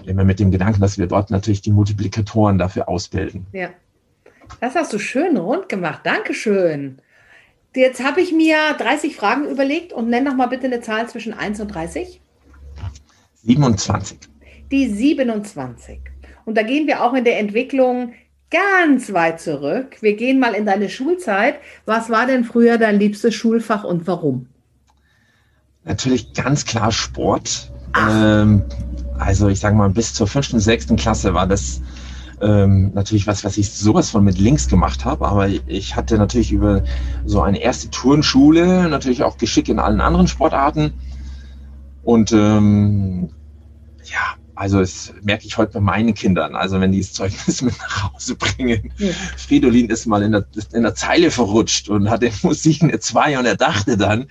immer 0.04 0.24
mit 0.24 0.38
dem 0.38 0.50
Gedanken, 0.50 0.80
dass 0.80 0.98
wir 0.98 1.06
dort 1.06 1.30
natürlich 1.30 1.62
die 1.62 1.72
Multiplikatoren 1.72 2.58
dafür 2.58 2.88
ausbilden. 2.88 3.46
Ja. 3.52 3.70
Das 4.60 4.74
hast 4.74 4.92
du 4.92 4.98
schön 4.98 5.36
rund 5.36 5.68
gemacht. 5.68 6.00
Dankeschön. 6.04 6.98
Jetzt 7.74 8.02
habe 8.02 8.20
ich 8.20 8.32
mir 8.32 8.56
30 8.78 9.16
Fragen 9.16 9.48
überlegt 9.48 9.92
und 9.92 10.08
nenn 10.08 10.24
noch 10.24 10.36
mal 10.36 10.46
bitte 10.46 10.66
eine 10.66 10.80
Zahl 10.80 11.08
zwischen 11.08 11.34
1 11.34 11.60
und 11.60 11.68
30. 11.68 12.20
27 13.42 14.18
die 14.70 14.88
27. 14.88 16.00
Und 16.44 16.56
da 16.56 16.62
gehen 16.62 16.86
wir 16.86 17.02
auch 17.02 17.14
in 17.14 17.24
der 17.24 17.38
Entwicklung 17.38 18.14
ganz 18.50 19.12
weit 19.12 19.40
zurück. 19.40 19.96
Wir 20.00 20.16
gehen 20.16 20.38
mal 20.38 20.54
in 20.54 20.66
deine 20.66 20.88
Schulzeit. 20.88 21.56
Was 21.84 22.10
war 22.10 22.26
denn 22.26 22.44
früher 22.44 22.78
dein 22.78 22.98
liebstes 22.98 23.34
Schulfach 23.34 23.84
und 23.84 24.06
warum? 24.06 24.46
Natürlich 25.84 26.32
ganz 26.32 26.64
klar 26.64 26.92
Sport. 26.92 27.72
Ähm, 28.08 28.62
also 29.18 29.48
ich 29.48 29.60
sage 29.60 29.76
mal, 29.76 29.90
bis 29.90 30.14
zur 30.14 30.26
fünften, 30.26 30.60
sechsten 30.60 30.96
Klasse 30.96 31.34
war 31.34 31.46
das 31.46 31.80
ähm, 32.40 32.92
natürlich 32.94 33.26
was, 33.26 33.44
was 33.44 33.56
ich 33.56 33.70
sowas 33.70 34.10
von 34.10 34.24
mit 34.24 34.38
links 34.38 34.68
gemacht 34.68 35.04
habe. 35.04 35.26
Aber 35.26 35.48
ich 35.48 35.96
hatte 35.96 36.18
natürlich 36.18 36.52
über 36.52 36.82
so 37.24 37.40
eine 37.40 37.58
erste 37.58 37.90
Turnschule 37.90 38.88
natürlich 38.88 39.22
auch 39.22 39.38
Geschick 39.38 39.68
in 39.68 39.78
allen 39.78 40.00
anderen 40.00 40.28
Sportarten. 40.28 40.92
Und 42.02 42.32
ähm, 42.32 43.30
ja, 44.04 44.36
also 44.54 44.78
das 44.78 45.12
merke 45.22 45.46
ich 45.46 45.58
heute 45.58 45.74
bei 45.74 45.80
meinen 45.80 46.14
Kindern. 46.14 46.54
Also 46.54 46.80
wenn 46.80 46.92
die 46.92 47.00
das 47.00 47.12
Zeugnis 47.12 47.62
mit 47.62 47.78
nach 47.78 48.12
Hause 48.12 48.36
bringen. 48.36 48.92
Ja. 48.98 49.12
Fridolin 49.36 49.88
ist 49.90 50.06
mal 50.06 50.22
in 50.22 50.32
der, 50.32 50.46
in 50.72 50.82
der 50.82 50.94
Zeile 50.94 51.30
verrutscht 51.30 51.88
und 51.88 52.10
hat 52.10 52.22
in 52.22 52.32
Musik 52.42 52.82
eine 52.82 52.98
2 52.98 53.38
und 53.38 53.46
er 53.46 53.56
dachte 53.56 53.96
dann, 53.96 54.26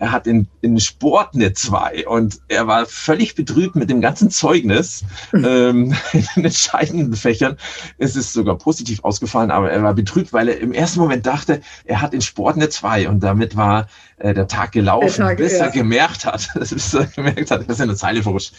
er 0.00 0.12
hat 0.12 0.26
in, 0.26 0.48
in 0.62 0.80
Sport 0.80 1.34
eine 1.34 1.52
2 1.52 2.08
und 2.08 2.40
er 2.48 2.66
war 2.66 2.86
völlig 2.86 3.34
betrübt 3.34 3.76
mit 3.76 3.90
dem 3.90 4.00
ganzen 4.00 4.30
Zeugnis. 4.30 5.04
ähm, 5.34 5.94
in 6.12 6.26
den 6.34 6.44
entscheidenden 6.46 7.14
Fächern 7.14 7.56
Es 7.98 8.16
ist 8.16 8.32
sogar 8.32 8.56
positiv 8.56 9.04
ausgefallen, 9.04 9.50
aber 9.50 9.70
er 9.70 9.82
war 9.82 9.92
betrübt, 9.92 10.32
weil 10.32 10.48
er 10.48 10.58
im 10.58 10.72
ersten 10.72 11.00
Moment 11.00 11.26
dachte, 11.26 11.60
er 11.84 12.00
hat 12.00 12.14
in 12.14 12.22
Sport 12.22 12.56
eine 12.56 12.70
2 12.70 13.10
und 13.10 13.20
damit 13.20 13.56
war 13.56 13.88
äh, 14.16 14.32
der 14.32 14.48
Tag 14.48 14.72
gelaufen, 14.72 15.18
der 15.18 15.28
Tag, 15.28 15.36
bis 15.36 15.52
ja. 15.52 15.66
er 15.66 15.70
gemerkt 15.70 16.24
hat, 16.24 16.48
bis 16.58 16.94
er 16.94 17.04
gemerkt 17.04 17.50
hat, 17.50 17.64
er 17.66 17.68
ist 17.68 17.80
in 17.80 17.88
der 17.88 17.96
Zeile 17.96 18.22
verrutscht. 18.22 18.54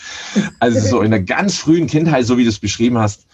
Also 0.59 0.79
so 0.87 1.01
in 1.01 1.09
der 1.09 1.23
ganz 1.23 1.57
frühen 1.57 1.87
Kindheit, 1.87 2.27
so 2.27 2.37
wie 2.37 2.43
du 2.43 2.49
es 2.49 2.59
beschrieben 2.59 2.99
hast, 2.99 3.25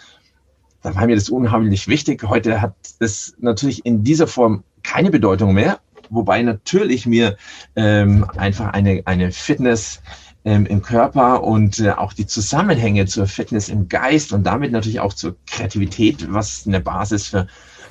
da 0.82 0.96
war 0.96 1.08
mir 1.08 1.15
das 1.15 1.30
unheimlich 1.30 1.89
wichtig. 1.89 2.24
Heute 2.24 2.62
hat 2.62 2.76
es 3.00 3.36
natürlich 3.39 3.86
in 3.86 4.06
dieser 4.06 4.28
Form 4.28 4.63
keine 4.84 5.12
Bedeutung 5.12 5.54
mehr, 5.54 5.82
wobei 6.10 6.41
natürlich 6.41 7.06
mir 7.06 7.38
ähm, 7.76 8.26
einfach 8.38 8.74
eine, 8.74 9.02
eine 9.06 9.32
Fitness 9.32 10.02
ähm, 10.46 10.65
im 10.65 10.82
Körper 10.82 11.43
und 11.43 11.80
äh, 11.80 11.91
auch 11.91 12.13
die 12.13 12.26
Zusammenhänge 12.26 13.06
zur 13.06 13.28
Fitness 13.28 13.70
im 13.70 13.89
Geist 13.89 14.32
und 14.32 14.43
damit 14.43 14.72
natürlich 14.72 15.00
auch 15.00 15.13
zur 15.13 15.36
Kreativität, 15.46 16.32
was 16.32 16.65
eine 16.65 16.80
Basis 16.80 17.28
für 17.28 17.48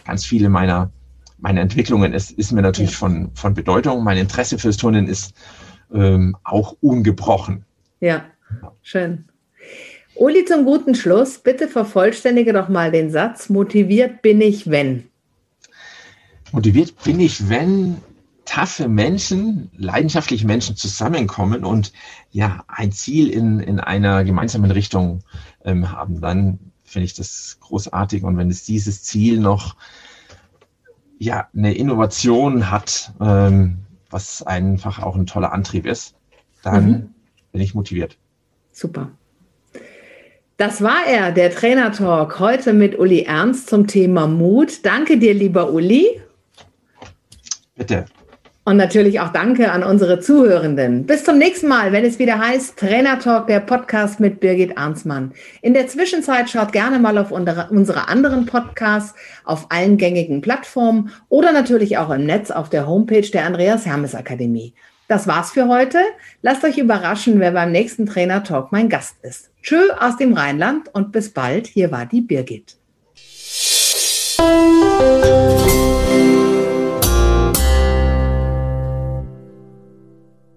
ganz 0.07 0.25
viele 0.25 0.49
meiner, 0.49 0.91
meiner 1.39 1.61
Entwicklungen 1.61 2.15
ist, 2.15 2.31
ist 2.31 2.53
mir 2.53 2.63
natürlich 2.63 2.97
von, 2.97 3.31
von 3.35 3.53
Bedeutung. 3.53 4.03
Mein 4.05 4.17
Interesse 4.17 4.59
fürs 4.59 4.79
Turnen 4.79 5.07
ist 5.07 5.35
ähm, 5.93 6.37
auch 6.45 6.77
ungebrochen. 6.81 7.65
Ja, 8.01 8.25
schön. 8.83 9.25
Uli, 10.15 10.47
zum 10.47 10.65
guten 10.65 10.95
Schluss, 10.95 11.39
bitte 11.39 11.69
vervollständige 11.69 12.55
doch 12.55 12.71
mal 12.71 12.91
den 12.91 13.11
Satz, 13.11 13.51
motiviert 13.51 14.23
bin 14.23 14.41
ich, 14.41 14.71
wenn. 14.71 15.05
Motiviert 16.53 16.95
bin 17.05 17.21
ich, 17.21 17.51
wenn 17.51 17.99
taffe 18.47 18.89
Menschen, 18.89 19.71
leidenschaftliche 19.77 20.47
Menschen 20.47 20.77
zusammenkommen 20.77 21.65
und 21.65 21.93
ja, 22.31 22.65
ein 22.69 22.93
Ziel 22.93 23.29
in, 23.29 23.61
in 23.61 23.81
einer 23.81 24.25
gemeinsamen 24.25 24.71
Richtung 24.71 25.21
ähm, 25.65 25.93
haben, 25.93 26.21
dann 26.21 26.59
finde 26.85 27.05
ich 27.05 27.15
das 27.15 27.59
großartig. 27.61 28.23
Und 28.23 28.39
wenn 28.39 28.49
es 28.49 28.65
dieses 28.65 29.03
Ziel 29.03 29.41
noch 29.41 29.77
ja, 31.19 31.49
eine 31.55 31.75
Innovation 31.75 32.71
hat, 32.71 33.13
ähm, 33.21 33.79
was 34.09 34.43
einfach 34.43 35.03
auch 35.03 35.17
ein 35.17 35.27
toller 35.27 35.53
Antrieb 35.53 35.85
ist, 35.85 36.15
dann 36.63 36.87
mhm. 36.87 37.15
bin 37.53 37.61
ich 37.61 37.75
motiviert. 37.75 38.17
Super. 38.73 39.11
Das 40.57 40.83
war 40.83 41.05
er, 41.07 41.33
der 41.33 41.51
Trainer 41.51 41.93
Talk, 41.93 42.39
heute 42.39 42.73
mit 42.73 42.99
Uli 42.99 43.23
Ernst 43.23 43.69
zum 43.69 43.87
Thema 43.87 44.27
Mut. 44.27 44.87
Danke 44.87 45.19
dir, 45.19 45.35
lieber 45.35 45.71
Uli. 45.71 46.21
Bitte. 47.75 48.07
Und 48.67 48.79
natürlich 48.79 49.21
auch 49.21 49.29
danke 49.29 49.71
an 49.71 49.85
unsere 49.85 50.19
Zuhörenden. 50.19 51.07
Bis 51.07 51.23
zum 51.23 51.39
nächsten 51.39 51.69
Mal, 51.69 51.93
wenn 51.93 52.05
es 52.05 52.19
wieder 52.19 52.41
heißt 52.41 52.77
Trainer 52.77 53.21
Talk, 53.21 53.47
der 53.47 53.61
Podcast 53.61 54.19
mit 54.19 54.41
Birgit 54.41 54.77
Arnsmann. 54.77 55.33
In 55.63 55.73
der 55.73 55.87
Zwischenzeit 55.87 56.51
schaut 56.51 56.73
gerne 56.73 56.99
mal 56.99 57.17
auf 57.17 57.31
unsere 57.31 58.09
anderen 58.09 58.45
Podcasts 58.45 59.15
auf 59.45 59.67
allen 59.69 59.99
gängigen 59.99 60.41
Plattformen 60.41 61.13
oder 61.29 61.53
natürlich 61.53 61.97
auch 61.97 62.11
im 62.11 62.27
Netz 62.27 62.51
auf 62.51 62.69
der 62.69 62.89
Homepage 62.89 63.31
der 63.31 63.47
Andreas 63.47 63.87
Hermes 63.87 64.17
Akademie. 64.17 64.75
Das 65.07 65.29
war's 65.29 65.53
für 65.53 65.69
heute. 65.69 66.01
Lasst 66.43 66.65
euch 66.65 66.77
überraschen, 66.77 67.39
wer 67.39 67.53
beim 67.53 67.71
nächsten 67.71 68.05
Trainer 68.05 68.43
Talk 68.43 68.73
mein 68.73 68.89
Gast 68.89 69.15
ist. 69.23 69.51
Tschö 69.63 69.79
aus 70.01 70.17
dem 70.17 70.33
Rheinland 70.33 70.93
und 70.93 71.13
bis 71.13 71.31
bald. 71.33 71.69
Hier 71.69 71.93
war 71.93 72.05
die 72.05 72.21
Birgit. 72.21 72.77